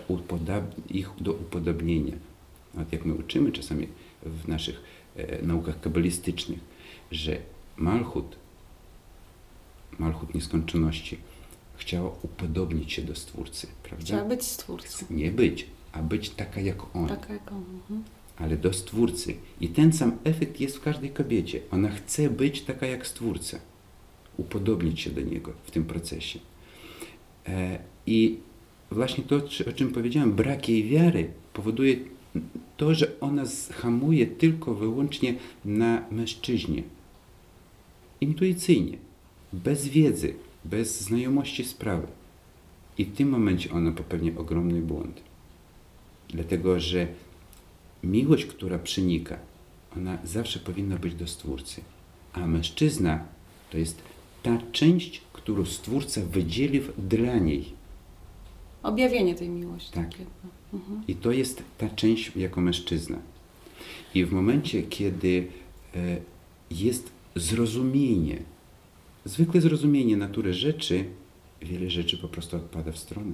ich 0.91 1.11
do 1.21 1.33
upodobnienia. 1.33 2.15
Nawet 2.75 2.93
jak 2.93 3.05
my 3.05 3.15
uczymy 3.15 3.53
czasami 3.53 3.89
w 4.23 4.49
naszych 4.49 4.83
e, 5.17 5.43
naukach 5.43 5.81
kabalistycznych, 5.81 6.61
że 7.11 7.37
Malchut, 7.77 8.37
Malchut 9.99 10.35
nieskończoności, 10.35 11.19
chciała 11.77 12.11
upodobnić 12.23 12.93
się 12.93 13.03
do 13.03 13.15
Stwórcy, 13.15 13.67
prawda? 13.83 14.05
Chciała 14.05 14.25
być 14.25 14.45
stwórcą. 14.45 15.07
Nie 15.11 15.31
być, 15.31 15.67
a 15.93 16.03
być 16.03 16.31
taka 16.31 16.61
jak 16.61 16.97
on 16.97 17.09
Taka 17.09 17.33
jak 17.33 17.53
on. 17.53 17.65
Mhm. 17.75 18.05
Ale 18.43 18.57
do 18.57 18.73
Stwórcy. 18.73 19.35
I 19.61 19.69
ten 19.69 19.93
sam 19.93 20.13
efekt 20.25 20.61
jest 20.61 20.77
w 20.77 20.81
każdej 20.81 21.11
kobiecie. 21.11 21.61
Ona 21.71 21.91
chce 21.91 22.31
być 22.31 22.63
taka 22.63 22.87
jak 22.87 23.07
Stwórca, 23.07 23.59
upodobnić 24.37 25.01
się 25.01 25.11
do 25.11 25.21
Niego 25.21 25.53
w 25.65 25.71
tym 25.71 25.85
procesie. 25.85 26.39
E, 27.47 27.79
I 28.07 28.39
właśnie 28.91 29.25
to, 29.25 29.37
o 29.71 29.73
czym 29.73 29.93
powiedziałem, 29.93 30.33
brak 30.33 30.69
jej 30.69 30.89
wiary 30.89 31.31
powoduje 31.53 31.97
to, 32.77 32.95
że 32.95 33.21
ona 33.21 33.45
hamuje 33.73 34.27
tylko 34.27 34.75
wyłącznie 34.75 35.35
na 35.65 36.07
mężczyźnie. 36.11 36.83
Intuicyjnie, 38.21 38.99
bez 39.53 39.89
wiedzy, 39.89 40.35
bez 40.65 41.01
znajomości 41.01 41.65
sprawy. 41.65 42.07
I 42.99 43.05
w 43.05 43.17
tym 43.17 43.29
momencie 43.29 43.71
ona 43.73 43.93
popełnia 43.93 44.33
ogromny 44.37 44.81
błąd. 44.81 45.23
Dlatego, 46.29 46.81
że 46.81 47.07
miłość, 48.03 48.45
która 48.45 48.79
przenika, 48.79 49.39
ona 49.97 50.19
zawsze 50.25 50.59
powinna 50.59 50.97
być 50.97 51.15
do 51.15 51.27
Stwórcy. 51.27 51.81
A 52.33 52.47
mężczyzna 52.47 53.25
to 53.71 53.79
jest 53.79 54.03
ta 54.43 54.59
część, 54.73 55.23
którą 55.33 55.65
Stwórca 55.65 56.21
wydzielił 56.21 56.83
dla 56.99 57.39
niej. 57.39 57.73
Objawienie 58.83 59.35
tej 59.35 59.49
miłości. 59.49 59.93
Tak. 59.93 60.11
takie, 60.11 60.25
no. 60.45 60.79
Mhm. 60.79 61.03
I 61.09 61.15
to 61.15 61.33
jest 61.33 61.63
ta 61.79 61.89
część 61.89 62.37
jako 62.37 62.61
mężczyzna. 62.61 63.19
I 64.15 64.25
w 64.25 64.33
momencie, 64.33 64.83
kiedy 64.83 65.47
e, 65.95 66.17
jest 66.71 67.11
zrozumienie, 67.37 68.43
zwykle 69.25 69.61
zrozumienie 69.61 70.17
natury 70.17 70.55
rzeczy, 70.55 71.05
wiele 71.63 71.91
rzeczy 71.91 72.19
po 72.19 72.29
prostu 72.29 72.57
odpada 72.57 72.93
w 72.93 72.99
stronę. 72.99 73.33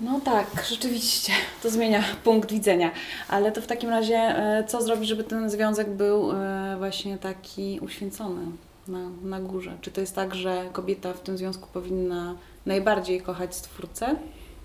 No 0.00 0.20
tak, 0.20 0.64
rzeczywiście, 0.70 1.32
to 1.62 1.70
zmienia 1.70 2.02
punkt 2.24 2.52
widzenia. 2.52 2.90
Ale 3.28 3.52
to 3.52 3.60
w 3.60 3.66
takim 3.66 3.90
razie, 3.90 4.16
e, 4.16 4.64
co 4.68 4.82
zrobić, 4.82 5.08
żeby 5.08 5.24
ten 5.24 5.50
związek 5.50 5.90
był 5.90 6.32
e, 6.32 6.74
właśnie 6.78 7.18
taki 7.18 7.80
uświęcony 7.82 8.42
na, 8.88 8.98
na 9.22 9.40
górze? 9.40 9.76
Czy 9.80 9.90
to 9.90 10.00
jest 10.00 10.14
tak, 10.14 10.34
że 10.34 10.68
kobieta 10.72 11.12
w 11.12 11.20
tym 11.20 11.38
związku 11.38 11.68
powinna 11.72 12.34
najbardziej 12.66 13.20
kochać 13.20 13.54
Stwórcę 13.54 14.16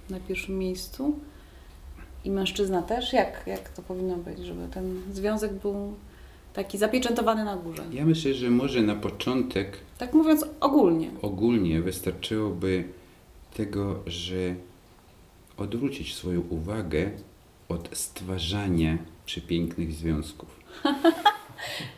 na 0.10 0.20
pierwszym 0.20 0.60
miejscu 0.60 1.20
i 2.26 2.32
mężczyzna 2.32 2.82
też? 2.82 3.14
Jak, 3.14 3.44
jak 3.48 3.70
to 3.70 3.82
powinno 3.82 4.16
być, 4.18 4.40
żeby 4.40 4.68
ten 4.74 5.02
związek 5.14 5.54
był 5.54 5.94
taki 6.54 6.78
zapieczętowany 6.78 7.44
na 7.46 7.56
górze? 7.56 7.84
Ja 7.92 8.06
myślę, 8.06 8.34
że 8.34 8.50
może 8.50 8.82
na 8.82 8.96
początek 8.96 9.78
Tak 9.98 10.14
mówiąc 10.14 10.46
ogólnie. 10.60 11.10
ogólnie 11.22 11.82
wystarczyłoby 11.82 12.84
tego, 13.54 14.00
że 14.06 14.36
odwrócić 15.62 16.16
swoją 16.16 16.42
uwagę 16.50 17.12
od 17.70 17.90
stwarzania 17.98 18.98
przepięknych 19.26 19.94
związków. 19.94 20.60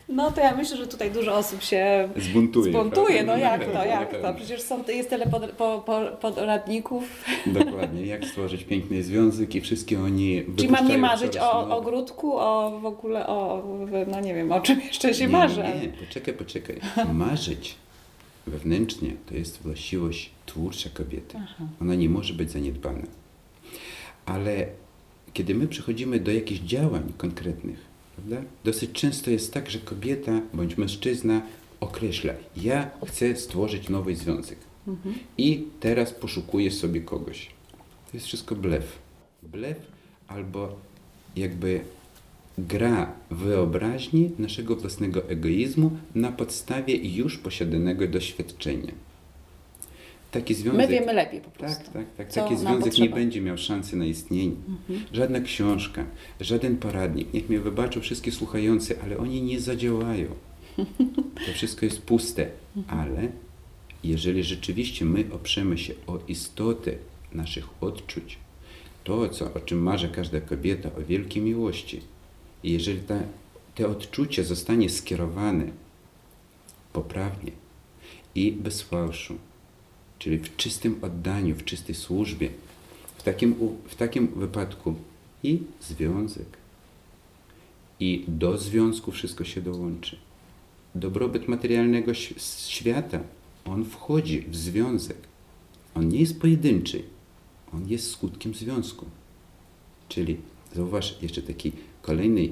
No 0.10 0.32
to 0.32 0.42
ja 0.42 0.56
myślę, 0.56 0.78
że 0.78 0.88
tutaj 0.88 1.12
dużo 1.12 1.36
osób 1.36 1.64
się 1.64 2.10
Zbuntuje. 2.18 2.72
Spontuje, 2.74 3.24
no 3.24 3.38
jak 3.38 3.68
Na 3.74 3.80
to, 3.80 3.86
jak 3.86 4.06
to? 4.06 4.16
pewno. 4.16 4.34
Przecież 4.34 4.62
są, 4.62 4.84
jest 4.88 5.10
tyle 5.10 5.28
pod, 5.28 5.52
po, 5.52 5.84
po. 6.22 6.32
Dokładnie, 7.46 8.06
jak 8.06 8.26
stworzyć 8.26 8.64
piękny 8.64 9.04
związek 9.04 9.56
i 9.56 9.62
wszystkie 9.62 10.00
oni 10.02 10.44
Czyli 10.56 10.70
mam 10.70 10.88
nie 10.88 10.98
marzyć 10.98 11.38
o 11.38 11.62
nowe. 11.62 11.76
ogródku, 11.76 12.38
o 12.38 12.80
w 12.82 12.86
ogóle 12.86 13.28
o, 13.28 13.64
no 14.08 14.20
nie 14.20 14.34
wiem, 14.34 14.52
o 14.52 14.62
czym 14.62 14.82
jeszcze 14.82 15.14
się 15.14 15.26
nie, 15.26 15.32
marzy. 15.32 15.64
Nie, 15.64 15.88
nie, 15.88 15.94
poczekaj, 16.08 16.34
poczekaj. 16.34 16.80
Marzyć 17.14 17.76
wewnętrznie 18.48 19.12
to 19.30 19.36
jest 19.36 19.62
właściwość 19.62 20.32
twórcza 20.46 20.90
kobiety. 20.94 21.38
Aha. 21.44 21.64
Ona 21.82 21.96
nie 21.96 22.10
może 22.10 22.34
być 22.34 22.52
zaniedbana. 22.52 23.04
Ale 24.26 24.68
kiedy 25.34 25.56
my 25.56 25.68
przechodzimy 25.68 26.20
do 26.20 26.32
jakichś 26.32 26.62
działań 26.62 27.14
konkretnych, 27.18 27.80
prawda? 28.16 28.50
dosyć 28.64 28.92
często 28.92 29.32
jest 29.32 29.54
tak, 29.54 29.70
że 29.70 29.80
kobieta 29.80 30.42
bądź 30.54 30.78
mężczyzna 30.78 31.42
określa, 31.80 32.34
ja 32.56 32.92
chcę 33.08 33.36
stworzyć 33.36 33.90
nowy 33.90 34.16
związek 34.16 34.58
Mhm. 34.88 35.16
i 35.38 35.68
teraz 35.80 36.12
poszukuję 36.12 36.72
sobie 36.72 37.02
kogoś. 37.02 37.50
To 38.12 38.18
jest 38.18 38.26
wszystko 38.26 38.56
blef. 38.56 39.00
Blef 39.44 39.78
albo 40.28 40.76
jakby 41.36 41.82
gra 42.58 43.14
wyobraźni 43.32 44.32
naszego 44.40 44.76
własnego 44.76 45.30
egoizmu 45.30 45.92
na 46.16 46.32
podstawie 46.32 46.96
już 46.96 47.38
posiadanego 47.38 48.08
doświadczenia. 48.08 48.94
Taki 50.34 50.54
związek... 50.54 50.82
My 50.82 50.88
wiemy 50.88 51.14
lepiej 51.14 51.42
po 51.42 51.52
prostu. 51.52 51.84
Tak, 51.84 51.94
tak, 51.94 52.16
tak. 52.18 52.34
Taki 52.34 52.58
związek 52.58 52.98
nie 52.98 53.10
będzie 53.10 53.42
miał 53.42 53.58
szansy 53.58 53.96
na 53.96 54.06
istnienie. 54.06 54.56
Mhm. 54.70 55.06
Żadna 55.14 55.40
książka, 55.42 56.06
żaden 56.42 56.78
poradnik, 56.78 57.34
niech 57.34 57.50
mnie 57.50 57.60
wybaczą 57.60 58.02
wszystkie 58.02 58.32
słuchający, 58.32 59.02
ale 59.02 59.18
oni 59.18 59.42
nie 59.42 59.60
zadziałają. 59.60 60.28
To 61.46 61.54
wszystko 61.54 61.86
jest 61.86 62.02
puste. 62.02 62.48
Ale 62.88 63.28
jeżeli 64.04 64.44
rzeczywiście 64.44 65.06
my 65.06 65.26
oprzemy 65.32 65.78
się 65.78 65.94
o 66.08 66.20
istotę 66.28 66.92
naszych 67.34 67.66
odczuć, 67.82 68.38
to, 69.04 69.30
co, 69.30 69.54
o 69.54 69.60
czym 69.60 69.80
marzy 69.84 70.10
każda 70.10 70.42
kobieta, 70.42 70.90
o 70.98 71.02
wielkiej 71.02 71.44
miłości, 71.44 72.02
i 72.64 72.72
jeżeli 72.72 73.00
ta, 73.00 73.20
te 73.76 73.88
odczucie 73.88 74.44
zostanie 74.44 74.90
skierowane 74.90 75.66
poprawnie 76.94 77.52
i 78.36 78.52
bez 78.52 78.82
fałszu, 78.82 79.38
czyli 80.24 80.38
w 80.38 80.56
czystym 80.56 81.00
oddaniu, 81.02 81.56
w 81.56 81.66
czystej 81.66 81.96
służbie, 81.96 82.50
w 83.18 83.24
takim, 83.24 83.56
w 83.88 83.96
takim 83.96 84.28
wypadku 84.28 84.96
i 85.44 85.60
związek, 85.82 86.58
i 88.00 88.26
do 88.28 88.58
związku 88.58 89.12
wszystko 89.12 89.44
się 89.44 89.62
dołączy. 89.62 90.18
Dobrobyt 90.96 91.48
materialnego 91.48 92.14
świata, 92.14 93.20
on 93.66 93.86
wchodzi 93.86 94.42
w 94.42 94.56
związek. 94.56 95.18
On 95.96 96.10
nie 96.10 96.20
jest 96.20 96.42
pojedynczy, 96.42 97.04
on 97.74 97.90
jest 97.90 98.12
skutkiem 98.12 98.54
związku. 98.54 99.06
Czyli 100.10 100.38
zauważ 100.76 101.18
jeszcze 101.22 101.42
taki 101.42 101.72
kolejny 102.02 102.50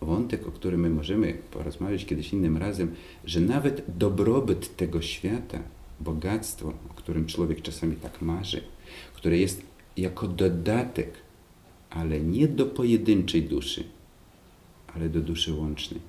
wątek, 0.00 0.48
o 0.48 0.50
którym 0.50 0.80
my 0.80 0.90
możemy 0.90 1.38
porozmawiać 1.50 2.06
kiedyś 2.06 2.32
innym 2.32 2.56
razem, 2.56 2.94
że 3.24 3.40
nawet 3.40 3.84
dobrobyt 3.98 4.76
tego 4.76 5.02
świata, 5.02 5.62
bogactwo, 6.00 6.68
o 6.90 6.94
którym 6.94 7.26
człowiek 7.26 7.62
czasami 7.62 7.96
tak 7.96 8.22
marzy, 8.22 8.60
które 9.14 9.38
jest 9.38 9.62
jako 9.96 10.28
dodatek, 10.28 11.12
ale 11.90 12.20
nie 12.20 12.48
do 12.48 12.66
pojedynczej 12.66 13.42
duszy, 13.42 13.84
ale 14.94 15.08
do 15.08 15.20
duszy 15.20 15.54
łącznej. 15.54 16.00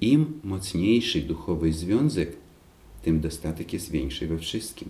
Im 0.00 0.40
mocniejszy 0.44 1.20
duchowy 1.20 1.72
związek, 1.72 2.36
tym 3.02 3.20
dostatek 3.20 3.72
jest 3.72 3.90
większy 3.90 4.26
we 4.26 4.38
wszystkim. 4.38 4.88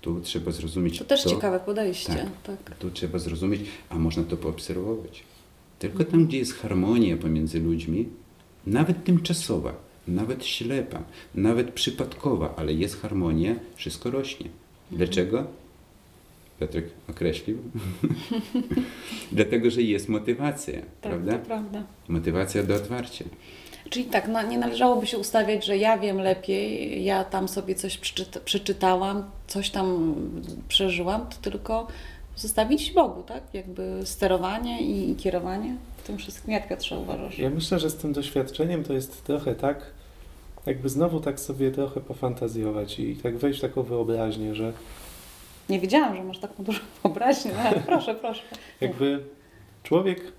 Tu 0.00 0.20
trzeba 0.20 0.52
zrozumieć 0.52 0.98
To 0.98 1.04
też 1.04 1.24
ciekawe 1.24 1.60
podejście. 1.60 2.28
Tak. 2.42 2.62
Tak. 2.64 2.76
tu 2.76 2.90
trzeba 2.90 3.18
zrozumieć, 3.18 3.60
a 3.88 3.98
można 3.98 4.22
to 4.22 4.36
poobserwować. 4.36 5.22
Tylko 5.78 6.04
tam, 6.04 6.26
gdzie 6.26 6.38
jest 6.38 6.54
harmonia 6.54 7.16
pomiędzy 7.16 7.60
ludźmi, 7.60 8.08
nawet 8.66 9.04
tymczasowa, 9.04 9.74
nawet 10.08 10.46
ślepa, 10.46 11.02
nawet 11.34 11.70
przypadkowa, 11.72 12.54
ale 12.56 12.72
jest 12.72 13.00
harmonia, 13.00 13.54
wszystko 13.74 14.10
rośnie. 14.10 14.46
Dlaczego? 14.90 15.44
Piotrek 16.60 16.84
określił. 17.10 17.58
Dlatego, 19.32 19.70
że 19.70 19.82
jest 19.82 20.08
motywacja, 20.08 20.74
Tak, 20.74 20.86
prawda? 21.00 21.38
prawda. 21.38 21.82
Motywacja 22.08 22.62
do 22.62 22.74
otwarcia. 22.74 23.24
Czyli 23.90 24.04
tak, 24.04 24.28
no, 24.28 24.42
nie 24.42 24.58
należałoby 24.58 25.06
się 25.06 25.18
ustawiać, 25.18 25.64
że 25.66 25.76
ja 25.76 25.98
wiem 25.98 26.18
lepiej, 26.20 27.04
ja 27.04 27.24
tam 27.24 27.48
sobie 27.48 27.74
coś 27.74 27.98
przeczyta, 27.98 28.40
przeczytałam, 28.40 29.24
coś 29.46 29.70
tam 29.70 30.14
przeżyłam, 30.68 31.26
to 31.26 31.36
tylko 31.50 31.86
zostawić 32.36 32.92
Bogu, 32.92 33.22
tak? 33.22 33.42
Jakby 33.52 34.00
sterowanie 34.04 34.82
i, 34.82 35.10
i 35.10 35.16
kierowanie 35.16 35.76
tym 36.10 36.18
wszystkim. 36.18 36.52
Jak 36.54 36.68
Piotrze 36.68 36.98
uważasz? 36.98 37.38
Ja 37.38 37.50
myślę, 37.50 37.78
że 37.78 37.90
z 37.90 37.96
tym 37.96 38.12
doświadczeniem 38.12 38.84
to 38.84 38.92
jest 38.92 39.24
trochę 39.24 39.54
tak, 39.54 39.86
jakby 40.66 40.88
znowu 40.88 41.20
tak 41.20 41.40
sobie 41.40 41.70
trochę 41.70 42.00
pofantazjować 42.00 42.98
i 42.98 43.16
tak 43.16 43.36
wejść 43.36 43.58
w 43.58 43.62
taką 43.62 43.82
wyobraźnię, 43.82 44.54
że 44.54 44.72
Nie 45.68 45.80
wiedziałam, 45.80 46.16
że 46.16 46.22
masz 46.22 46.38
taką 46.38 46.64
dużą 46.64 46.80
wyobraźnię, 47.02 47.50
no, 47.54 47.60
ale 47.60 47.80
proszę, 47.80 48.14
proszę. 48.14 48.42
jakby 48.80 49.24
człowiek 49.82 50.32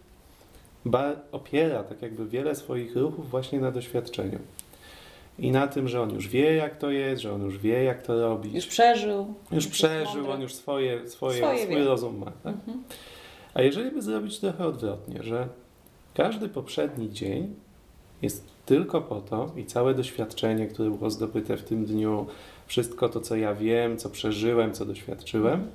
opiera 1.31 1.83
tak 1.83 2.01
jakby 2.01 2.27
wiele 2.27 2.55
swoich 2.55 2.95
ruchów 2.95 3.29
właśnie 3.29 3.59
na 3.59 3.71
doświadczeniu. 3.71 4.39
I 5.39 5.51
na 5.51 5.67
tym, 5.67 5.87
że 5.87 6.01
on 6.01 6.09
już 6.13 6.27
wie, 6.27 6.55
jak 6.55 6.77
to 6.77 6.91
jest, 6.91 7.21
że 7.21 7.33
on 7.33 7.41
już 7.41 7.57
wie, 7.57 7.83
jak 7.83 8.01
to 8.03 8.21
robić. 8.21 8.53
Już 8.53 8.65
przeżył. 8.67 9.33
Już 9.51 9.67
przeżył, 9.67 10.31
on 10.31 10.41
już 10.41 10.53
swoje, 10.53 11.09
swoje, 11.09 11.37
Swoje 11.37 11.63
swój 11.63 11.75
wie. 11.75 11.83
rozum 11.85 12.17
ma. 12.17 12.25
Tak? 12.25 12.53
Mhm. 12.53 12.83
A 13.53 13.61
jeżeli 13.61 13.91
by 13.91 14.01
zrobić 14.01 14.39
trochę 14.39 14.65
odwrotnie, 14.65 15.23
że 15.23 15.47
każdy 16.13 16.49
poprzedni 16.49 17.11
dzień 17.11 17.55
jest 18.21 18.51
tylko 18.65 19.01
po 19.01 19.21
to 19.21 19.51
i 19.57 19.65
całe 19.65 19.93
doświadczenie, 19.93 20.67
które 20.67 20.89
było 20.89 21.09
zdobyte 21.09 21.57
w 21.57 21.63
tym 21.63 21.85
dniu, 21.85 22.25
wszystko 22.67 23.09
to, 23.09 23.21
co 23.21 23.35
ja 23.35 23.55
wiem, 23.55 23.97
co 23.97 24.09
przeżyłem, 24.09 24.73
co 24.73 24.85
doświadczyłem, 24.85 25.67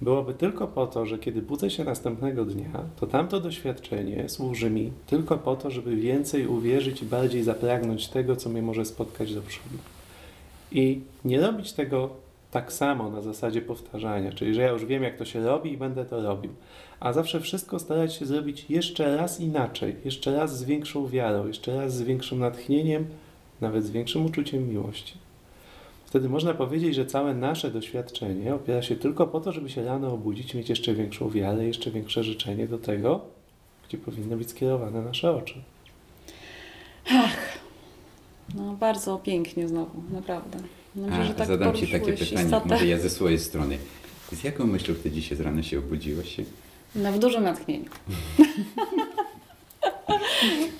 byłoby 0.00 0.34
tylko 0.34 0.66
po 0.66 0.86
to, 0.86 1.06
że 1.06 1.18
kiedy 1.18 1.42
budzę 1.42 1.70
się 1.70 1.84
następnego 1.84 2.44
dnia, 2.44 2.84
to 2.96 3.06
tamto 3.06 3.40
doświadczenie 3.40 4.28
służy 4.28 4.70
mi 4.70 4.92
tylko 5.06 5.38
po 5.38 5.56
to, 5.56 5.70
żeby 5.70 5.96
więcej 5.96 6.46
uwierzyć 6.46 7.02
i 7.02 7.06
bardziej 7.06 7.42
zapragnąć 7.42 8.08
tego, 8.08 8.36
co 8.36 8.50
mnie 8.50 8.62
może 8.62 8.84
spotkać 8.84 9.34
do 9.34 9.42
przodu. 9.42 9.76
I 10.72 11.00
nie 11.24 11.40
robić 11.40 11.72
tego 11.72 12.10
tak 12.50 12.72
samo 12.72 13.10
na 13.10 13.20
zasadzie 13.20 13.62
powtarzania, 13.62 14.32
czyli 14.32 14.54
że 14.54 14.62
ja 14.62 14.70
już 14.70 14.84
wiem, 14.84 15.02
jak 15.02 15.16
to 15.16 15.24
się 15.24 15.44
robi 15.44 15.72
i 15.72 15.76
będę 15.76 16.04
to 16.04 16.22
robił, 16.22 16.50
a 17.00 17.12
zawsze 17.12 17.40
wszystko 17.40 17.78
starać 17.78 18.14
się 18.14 18.26
zrobić 18.26 18.70
jeszcze 18.70 19.16
raz 19.16 19.40
inaczej, 19.40 19.96
jeszcze 20.04 20.36
raz 20.36 20.58
z 20.58 20.64
większą 20.64 21.08
wiarą, 21.08 21.46
jeszcze 21.46 21.76
raz 21.76 21.94
z 21.94 22.02
większym 22.02 22.38
natchnieniem, 22.38 23.06
nawet 23.60 23.84
z 23.84 23.90
większym 23.90 24.26
uczuciem 24.26 24.68
miłości. 24.68 25.14
Wtedy 26.04 26.28
można 26.28 26.54
powiedzieć, 26.54 26.94
że 26.94 27.06
całe 27.06 27.34
nasze 27.34 27.70
doświadczenie 27.70 28.54
opiera 28.54 28.82
się 28.82 28.96
tylko 28.96 29.26
po 29.26 29.40
to, 29.40 29.52
żeby 29.52 29.70
się 29.70 29.84
rano 29.84 30.12
obudzić, 30.12 30.54
mieć 30.54 30.68
jeszcze 30.68 30.94
większą 30.94 31.30
wiarę, 31.30 31.66
jeszcze 31.66 31.90
większe 31.90 32.24
życzenie 32.24 32.68
do 32.68 32.78
tego, 32.78 33.20
gdzie 33.88 33.98
powinny 33.98 34.36
być 34.36 34.50
skierowane 34.50 35.02
nasze 35.02 35.30
oczy. 35.36 35.54
No 38.54 38.72
bardzo 38.72 39.18
pięknie 39.18 39.68
znowu, 39.68 40.02
naprawdę. 40.12 40.58
No, 40.96 41.06
myślę, 41.06 41.30
A 41.30 41.34
tak 41.34 41.46
zadam 41.48 41.74
Ci 41.74 41.86
takie 41.88 42.12
pytanie, 42.12 42.44
istotę. 42.44 42.68
może 42.68 42.86
ja 42.86 42.98
ze 42.98 43.10
swojej 43.10 43.38
strony. 43.38 43.78
Z 44.32 44.44
jaką 44.44 44.66
myślą 44.66 44.94
Ty 44.94 45.10
dzisiaj 45.10 45.38
z 45.38 45.40
rana 45.40 45.62
się 45.62 45.78
obudziłaś? 45.78 46.36
No, 46.94 47.12
w 47.12 47.18
dużym 47.18 47.42
natchnieniu. 47.42 47.84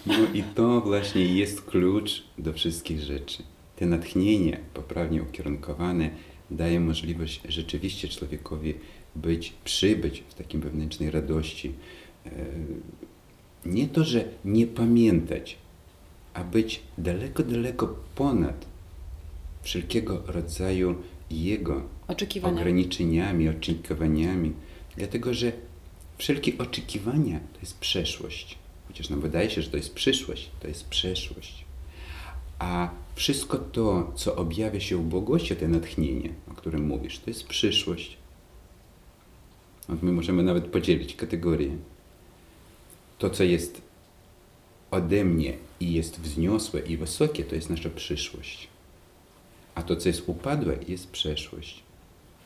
No 0.07 0.14
i 0.35 0.42
to 0.42 0.81
właśnie 0.81 1.25
jest 1.25 1.62
klucz 1.62 2.25
do 2.38 2.53
wszystkich 2.53 3.01
rzeczy. 3.01 3.42
Te 3.77 3.87
natchnienie 3.87 4.59
poprawnie 4.75 5.23
ukierunkowane 5.23 6.11
daje 6.51 6.81
możliwość 6.81 7.40
rzeczywiście 7.49 8.09
człowiekowi 8.09 8.75
być, 9.16 9.53
przybyć 9.64 10.23
w 10.29 10.35
takim 10.35 10.61
wewnętrznej 10.61 11.11
radości. 11.11 11.73
E, 12.27 12.31
Nie 13.66 13.88
to, 13.88 14.05
że 14.05 14.25
nie 14.44 14.66
pamiętać, 14.66 15.57
a 16.35 16.44
być 16.44 16.81
daleko, 16.99 17.42
daleko 17.42 17.96
ponad 18.14 18.66
wszelkiego 19.62 20.23
rodzaju 20.27 20.94
jego 21.31 21.83
Oczekiwania. 22.09 22.61
ograniczeniami, 22.61 23.49
oczekiwaniami, 23.49 24.53
dlatego 24.96 25.35
że 25.35 25.53
wszelkie 26.18 26.59
oczekiwania 26.59 27.40
to 27.53 27.61
jest 27.61 27.79
przeszłość. 27.79 28.59
Chociaż 28.88 29.11
nam 29.11 29.20
wydaje 29.20 29.51
się, 29.51 29.62
że 29.62 29.70
to 29.70 29.77
jest 29.77 29.94
przyszłość, 29.94 30.51
to 30.61 30.68
jest 30.68 30.88
przeszłość. 30.88 31.64
A 32.59 32.90
wszystko 33.14 33.59
to, 33.59 34.12
co 34.16 34.37
objawia 34.37 34.81
się 34.81 34.96
w 34.96 35.03
błogości, 35.03 35.57
te 35.57 35.68
natchnienie, 35.68 36.31
o 36.51 36.55
którym 36.55 36.87
mówisz, 36.87 37.18
to 37.18 37.31
jest 37.31 37.46
przyszłość. 37.46 38.16
My 40.03 40.12
możemy 40.12 40.42
nawet 40.42 40.66
podzielić 40.66 41.16
kategorie. 41.16 41.77
To, 43.18 43.31
co 43.31 43.44
jest 43.44 43.83
ode 44.90 45.25
mnie 45.25 45.57
i 45.81 45.92
jest 45.92 46.20
wzniosłe 46.20 46.81
i 46.81 46.96
wysokie, 46.96 47.44
to 47.44 47.55
jest 47.55 47.70
nasza 47.70 47.90
przyszłość. 47.90 48.68
A 49.81 49.83
to, 49.83 49.97
co 49.97 50.09
jest 50.09 50.23
upadłe, 50.27 50.79
jest 50.88 51.11
przeszłość. 51.11 51.83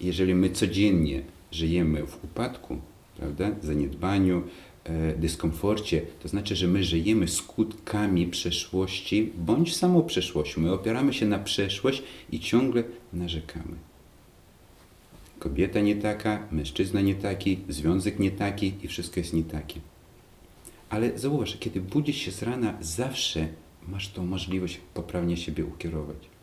Jeżeli 0.00 0.34
my 0.34 0.50
codziennie 0.50 1.22
żyjemy 1.52 2.06
w 2.06 2.24
upadku, 2.24 2.78
prawda, 3.16 3.50
zaniedbaniu, 3.62 4.42
e, 4.84 5.14
dyskomforcie, 5.16 6.02
to 6.22 6.28
znaczy, 6.28 6.56
że 6.56 6.66
my 6.66 6.84
żyjemy 6.84 7.28
skutkami 7.28 8.26
przeszłości 8.26 9.32
bądź 9.36 9.76
samą 9.76 10.02
przeszłością. 10.02 10.60
My 10.60 10.72
opieramy 10.72 11.14
się 11.14 11.26
na 11.26 11.38
przeszłość 11.38 12.02
i 12.32 12.40
ciągle 12.40 12.84
narzekamy. 13.12 13.76
Kobieta 15.38 15.80
nie 15.80 15.96
taka, 15.96 16.48
mężczyzna 16.52 17.00
nie 17.00 17.14
taki, 17.14 17.58
związek 17.68 18.18
nie 18.18 18.30
taki 18.30 18.72
i 18.82 18.88
wszystko 18.88 19.20
jest 19.20 19.32
nie 19.32 19.44
takie. 19.44 19.80
Ale 20.88 21.18
zauważ, 21.18 21.56
kiedy 21.60 21.80
budzisz 21.80 22.16
się 22.16 22.30
z 22.30 22.42
rana, 22.42 22.78
zawsze 22.80 23.48
masz 23.88 24.08
tą 24.08 24.26
możliwość 24.26 24.80
poprawnie 24.94 25.36
siebie 25.36 25.64
ukierować. 25.64 26.33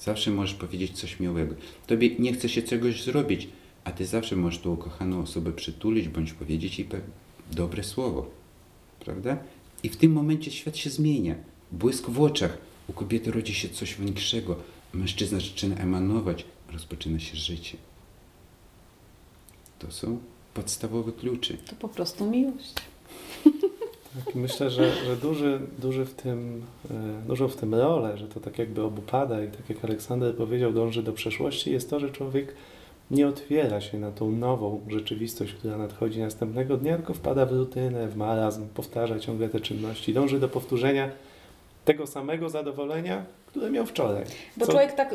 Zawsze 0.00 0.30
możesz 0.30 0.54
powiedzieć 0.54 1.00
coś 1.00 1.20
miłego. 1.20 1.54
Tobie 1.86 2.10
nie 2.18 2.32
chce 2.32 2.48
się 2.48 2.62
czegoś 2.62 3.02
zrobić, 3.02 3.48
a 3.84 3.92
ty 3.92 4.06
zawsze 4.06 4.36
możesz 4.36 4.60
tą 4.60 4.72
ukochaną 4.72 5.22
osobę 5.22 5.52
przytulić 5.52 6.08
bądź 6.08 6.32
powiedzieć 6.32 6.78
jej 6.78 6.88
dobre 7.52 7.84
słowo. 7.84 8.30
Prawda? 9.00 9.38
I 9.82 9.88
w 9.88 9.96
tym 9.96 10.12
momencie 10.12 10.50
świat 10.50 10.76
się 10.76 10.90
zmienia. 10.90 11.34
Błysk 11.72 12.10
w 12.10 12.20
oczach. 12.20 12.58
U 12.88 12.92
kobiety 12.92 13.30
rodzi 13.30 13.54
się 13.54 13.68
coś 13.68 13.94
większego. 13.94 14.56
Mężczyzna 14.92 15.40
zaczyna 15.40 15.76
emanować. 15.76 16.44
Rozpoczyna 16.72 17.18
się 17.18 17.36
życie. 17.36 17.76
To 19.78 19.90
są 19.90 20.18
podstawowe 20.54 21.12
klucze. 21.12 21.54
To 21.54 21.76
po 21.76 21.88
prostu 21.88 22.30
miłość. 22.30 22.74
Tak, 24.14 24.34
myślę, 24.34 24.70
że, 24.70 24.92
że 25.06 25.16
duży, 25.16 25.60
duży 25.78 26.04
w 26.04 26.14
tym, 26.14 26.62
e, 26.90 26.94
dużo 27.26 27.48
w 27.48 27.56
tym 27.56 27.74
rolę, 27.74 28.18
że 28.18 28.28
to 28.28 28.40
tak 28.40 28.58
jakby 28.58 28.82
obupada 28.82 29.44
i 29.44 29.48
tak 29.48 29.70
jak 29.70 29.84
Aleksander 29.84 30.36
powiedział, 30.36 30.72
dąży 30.72 31.02
do 31.02 31.12
przeszłości, 31.12 31.72
jest 31.72 31.90
to, 31.90 32.00
że 32.00 32.10
człowiek 32.10 32.54
nie 33.10 33.28
otwiera 33.28 33.80
się 33.80 33.98
na 33.98 34.10
tą 34.10 34.32
nową 34.32 34.80
rzeczywistość, 34.88 35.52
która 35.52 35.78
nadchodzi 35.78 36.20
następnego 36.20 36.76
dnia, 36.76 36.96
tylko 36.96 37.14
wpada 37.14 37.46
w 37.46 37.52
rutynę, 37.52 38.08
w 38.08 38.16
marazm, 38.16 38.68
powtarza 38.68 39.18
ciągle 39.18 39.48
te 39.48 39.60
czynności, 39.60 40.14
dąży 40.14 40.40
do 40.40 40.48
powtórzenia 40.48 41.10
tego 41.88 42.06
samego 42.06 42.48
zadowolenia, 42.50 43.24
które 43.46 43.70
miał 43.70 43.86
wczoraj. 43.86 44.24
Bo 44.56 44.66
Co- 44.66 44.72
człowiek 44.72 44.92
tak, 44.92 45.14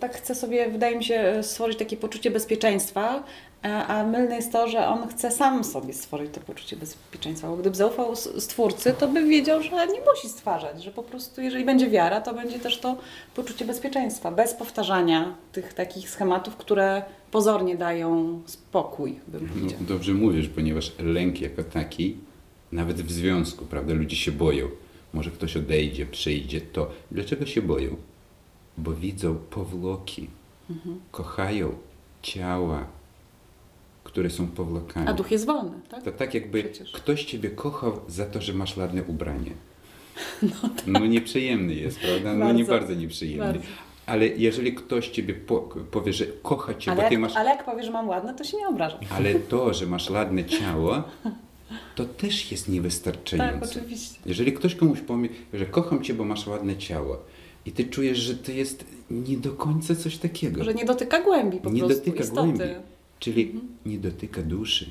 tak 0.00 0.14
chce 0.16 0.34
sobie, 0.34 0.70
wydaje 0.70 0.96
mi 0.96 1.04
się, 1.04 1.38
stworzyć 1.42 1.78
takie 1.78 1.96
poczucie 1.96 2.30
bezpieczeństwa, 2.30 3.22
a, 3.62 4.04
mylne 4.04 4.36
jest 4.36 4.52
to, 4.52 4.68
że 4.68 4.88
on 4.88 5.08
chce 5.08 5.30
sam 5.30 5.64
sobie 5.64 5.92
stworzyć 5.94 6.30
to 6.34 6.40
poczucie 6.40 6.76
bezpieczeństwa. 6.76 7.48
Bo 7.48 7.56
gdyby 7.56 7.76
zaufał 7.76 8.16
Stwórcy, 8.16 8.94
to 8.98 9.08
by 9.08 9.24
wiedział, 9.24 9.62
że 9.62 9.70
nie 9.70 10.00
musi 10.12 10.28
stwarzać, 10.28 10.82
że 10.84 10.90
po 10.90 11.02
prostu 11.02 11.40
jeżeli 11.42 11.64
będzie 11.64 11.90
wiara, 11.90 12.20
to 12.20 12.34
będzie 12.34 12.58
też 12.58 12.78
to 12.78 12.96
poczucie 13.34 13.64
bezpieczeństwa, 13.64 14.30
bez 14.30 14.54
powtarzania 14.54 15.34
tych 15.52 15.72
takich 15.74 16.10
schematów, 16.10 16.56
które 16.56 17.02
pozornie 17.30 17.76
dają 17.76 18.40
spokój, 18.46 19.20
bym 19.28 19.42
No, 19.46 19.52
powiedziała. 19.54 19.82
dobrze 19.88 20.14
mówisz, 20.14 20.48
ponieważ 20.48 20.92
lęk 20.98 21.40
jako 21.40 21.62
taki, 21.64 22.16
nawet 22.72 23.02
w 23.02 23.10
związku, 23.12 23.64
prawda, 23.64 23.94
ludzie 23.94 24.16
się 24.16 24.32
boją. 24.32 24.68
Może 25.12 25.30
ktoś 25.30 25.56
odejdzie, 25.56 26.06
przyjdzie, 26.06 26.60
to. 26.60 26.90
Dlaczego 27.10 27.46
się 27.46 27.62
boją? 27.62 27.96
Bo 28.78 28.92
widzą 28.92 29.34
powłoki, 29.50 30.30
kochają 31.10 31.74
ciała, 32.22 32.86
które 34.04 34.30
są 34.30 34.46
powlokami. 34.46 35.08
A 35.08 35.12
duch 35.12 35.30
jest 35.30 35.46
wolny, 35.46 35.80
tak? 35.90 36.02
To 36.02 36.12
tak 36.12 36.34
jakby 36.34 36.62
Przecież. 36.64 36.92
ktoś 36.92 37.24
ciebie 37.24 37.50
kochał 37.50 38.00
za 38.08 38.26
to, 38.26 38.40
że 38.40 38.52
masz 38.54 38.76
ładne 38.76 39.02
ubranie. 39.04 39.50
No, 40.86 40.98
nieprzyjemny 41.06 41.74
jest, 41.74 42.00
prawda? 42.00 42.34
No 42.34 42.52
nie 42.52 42.64
Bardzo. 42.64 42.72
bardzo 42.86 42.94
nieprzyjemny. 43.00 43.44
Bardzo. 43.52 43.68
Ale 44.06 44.26
jeżeli 44.26 44.74
ktoś 44.74 45.08
ciebie 45.08 45.34
po, 45.34 45.58
powie, 45.90 46.12
że 46.12 46.26
kocha 46.26 46.74
cię, 46.74 46.90
Ale 46.90 46.96
bo 46.96 47.02
jak, 47.02 47.10
ty 47.12 47.18
masz 47.18 47.36
ale 47.36 47.50
jak 47.50 47.64
powie, 47.64 47.82
że 47.84 47.90
mam 47.90 48.08
ładne, 48.08 48.34
to 48.34 48.44
się 48.44 48.56
nie 48.56 48.68
obraża. 48.68 48.98
ale 49.10 49.34
to, 49.34 49.74
że 49.74 49.86
masz 49.86 50.10
ładne 50.10 50.44
ciało, 50.44 51.02
to 51.94 52.04
też 52.04 52.52
jest 52.52 52.64
Tak, 52.64 52.74
niewystarczające. 52.74 53.80
oczywiście. 53.80 54.18
Jeżeli 54.26 54.52
ktoś 54.52 54.74
komuś 54.74 55.00
powie, 55.00 55.28
że 55.54 55.66
kocham 55.66 56.02
cię, 56.04 56.14
bo 56.14 56.24
masz 56.24 56.46
ładne 56.46 56.76
ciało 56.76 57.18
i 57.66 57.72
ty 57.72 57.84
czujesz, 57.84 58.18
że 58.18 58.34
to 58.34 58.52
jest 58.52 58.84
nie 59.10 59.36
do 59.36 59.52
końca 59.52 59.94
coś 59.96 60.16
takiego, 60.18 60.64
Że 60.64 60.74
nie 60.74 60.84
dotyka 60.84 61.22
głębi 61.22 61.58
po 61.58 61.70
nie 61.70 61.80
prostu, 61.80 61.98
dotyka 61.98 62.20
istoty. 62.24 62.40
głębi, 62.52 62.74
czyli 63.18 63.52
nie 63.86 63.98
dotyka 63.98 64.42
duszy. 64.42 64.90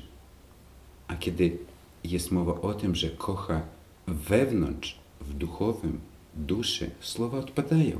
A 1.08 1.16
kiedy 1.16 1.58
jest 2.04 2.30
mowa 2.30 2.60
o 2.60 2.74
tym, 2.74 2.94
że 2.94 3.08
kocha 3.10 3.62
wewnątrz, 4.06 4.98
w 5.20 5.34
duchowym, 5.34 6.00
duszy, 6.34 6.90
słowa 7.00 7.38
odpadają. 7.38 7.98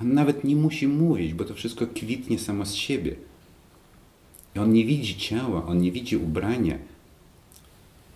On 0.00 0.14
nawet 0.14 0.44
nie 0.44 0.56
musi 0.56 0.88
mówić, 0.88 1.34
bo 1.34 1.44
to 1.44 1.54
wszystko 1.54 1.86
kwitnie 1.86 2.38
samo 2.38 2.66
z 2.66 2.74
siebie. 2.74 3.14
I 4.56 4.58
on 4.58 4.72
nie 4.72 4.84
widzi 4.84 5.16
ciała, 5.16 5.66
on 5.66 5.78
nie 5.78 5.92
widzi 5.92 6.16
ubrania. 6.16 6.78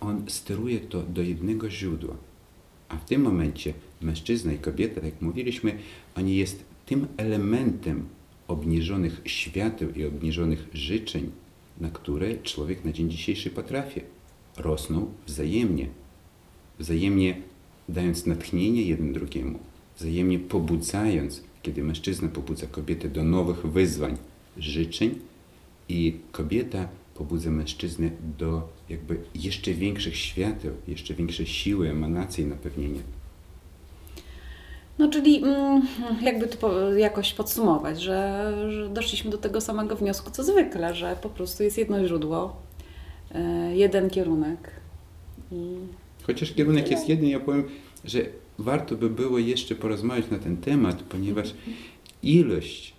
On 0.01 0.23
steruje 0.27 0.79
to 0.79 1.03
do 1.03 1.21
jednego 1.21 1.69
źródła. 1.69 2.15
A 2.89 2.97
w 2.97 3.05
tym 3.05 3.21
momencie 3.21 3.73
mężczyzna 4.01 4.53
i 4.53 4.57
kobieta, 4.57 4.95
tak 4.95 5.03
jak 5.03 5.21
mówiliśmy, 5.21 5.77
oni 6.15 6.35
jest 6.35 6.63
tym 6.85 7.07
elementem 7.17 8.05
obniżonych 8.47 9.21
świateł 9.25 9.91
i 9.91 10.05
obniżonych 10.05 10.67
życzeń, 10.73 11.31
na 11.81 11.89
które 11.89 12.37
człowiek 12.37 12.85
na 12.85 12.91
dzień 12.91 13.09
dzisiejszy 13.09 13.49
potrafi. 13.49 14.01
Rosną 14.57 15.13
wzajemnie. 15.27 15.87
wzajemnie 16.79 17.41
dając 17.89 18.25
natchnienie 18.25 18.81
jeden 18.81 19.13
drugiemu, 19.13 19.59
wzajemnie 19.97 20.39
pobudzając, 20.39 21.43
kiedy 21.63 21.83
mężczyzna 21.83 22.27
pobudza 22.27 22.67
kobietę 22.67 23.09
do 23.09 23.23
nowych 23.23 23.67
wyzwań, 23.67 24.17
życzeń 24.57 25.15
i 25.89 26.19
kobieta 26.31 26.89
pobudza 27.17 27.49
mężczyznę 27.49 28.09
do 28.37 28.69
jakby 28.89 29.19
jeszcze 29.35 29.73
większych 29.73 30.17
świateł, 30.17 30.71
jeszcze 30.87 31.13
większej 31.13 31.45
siły, 31.45 31.89
emanacji, 31.89 32.45
napewnienia. 32.45 33.01
No 34.99 35.09
czyli 35.09 35.43
mm, 35.43 35.81
jakby 36.21 36.47
to 36.47 36.93
jakoś 36.93 37.33
podsumować, 37.33 38.01
że, 38.01 38.53
że 38.71 38.89
doszliśmy 38.89 39.31
do 39.31 39.37
tego 39.37 39.61
samego 39.61 39.95
wniosku 39.95 40.31
co 40.31 40.43
zwykle, 40.43 40.95
że 40.95 41.17
po 41.21 41.29
prostu 41.29 41.63
jest 41.63 41.77
jedno 41.77 42.07
źródło, 42.07 42.55
e, 43.31 43.75
jeden 43.75 44.09
kierunek. 44.09 44.71
I 45.51 45.75
Chociaż 46.27 46.53
kierunek 46.53 46.91
jest 46.91 47.09
jeden, 47.09 47.29
ja 47.29 47.39
powiem, 47.39 47.63
że 48.05 48.19
warto 48.59 48.95
by 48.95 49.09
było 49.09 49.39
jeszcze 49.39 49.75
porozmawiać 49.75 50.29
na 50.31 50.39
ten 50.39 50.57
temat, 50.57 51.03
ponieważ 51.03 51.53
ilość 52.23 52.93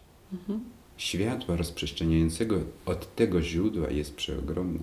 światła 0.98 1.56
rozprzestrzeniającego 1.56 2.60
od 2.86 3.14
tego 3.14 3.42
źródła 3.42 3.90
jest 3.90 4.14
przeogromna. 4.16 4.80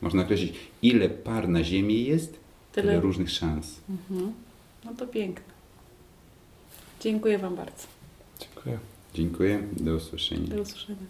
Można 0.00 0.22
określić, 0.22 0.54
ile 0.82 1.08
par 1.08 1.48
na 1.48 1.64
Ziemi 1.64 2.04
jest, 2.04 2.32
tyle, 2.72 2.88
Tyle. 2.88 3.00
różnych 3.00 3.30
szans. 3.30 3.80
mhm. 3.90 4.32
no 4.84 4.94
to 4.94 5.06
piękne. 5.06 5.52
Dziękuję 7.00 7.38
Wam 7.38 7.56
bardzo. 7.56 7.86
Dziękuję. 8.40 8.78
Dziękuję, 9.14 9.62
do 9.72 9.94
usłyszenia. 9.94 10.46
Do 10.56 10.62
usłyszenia. 10.62 11.06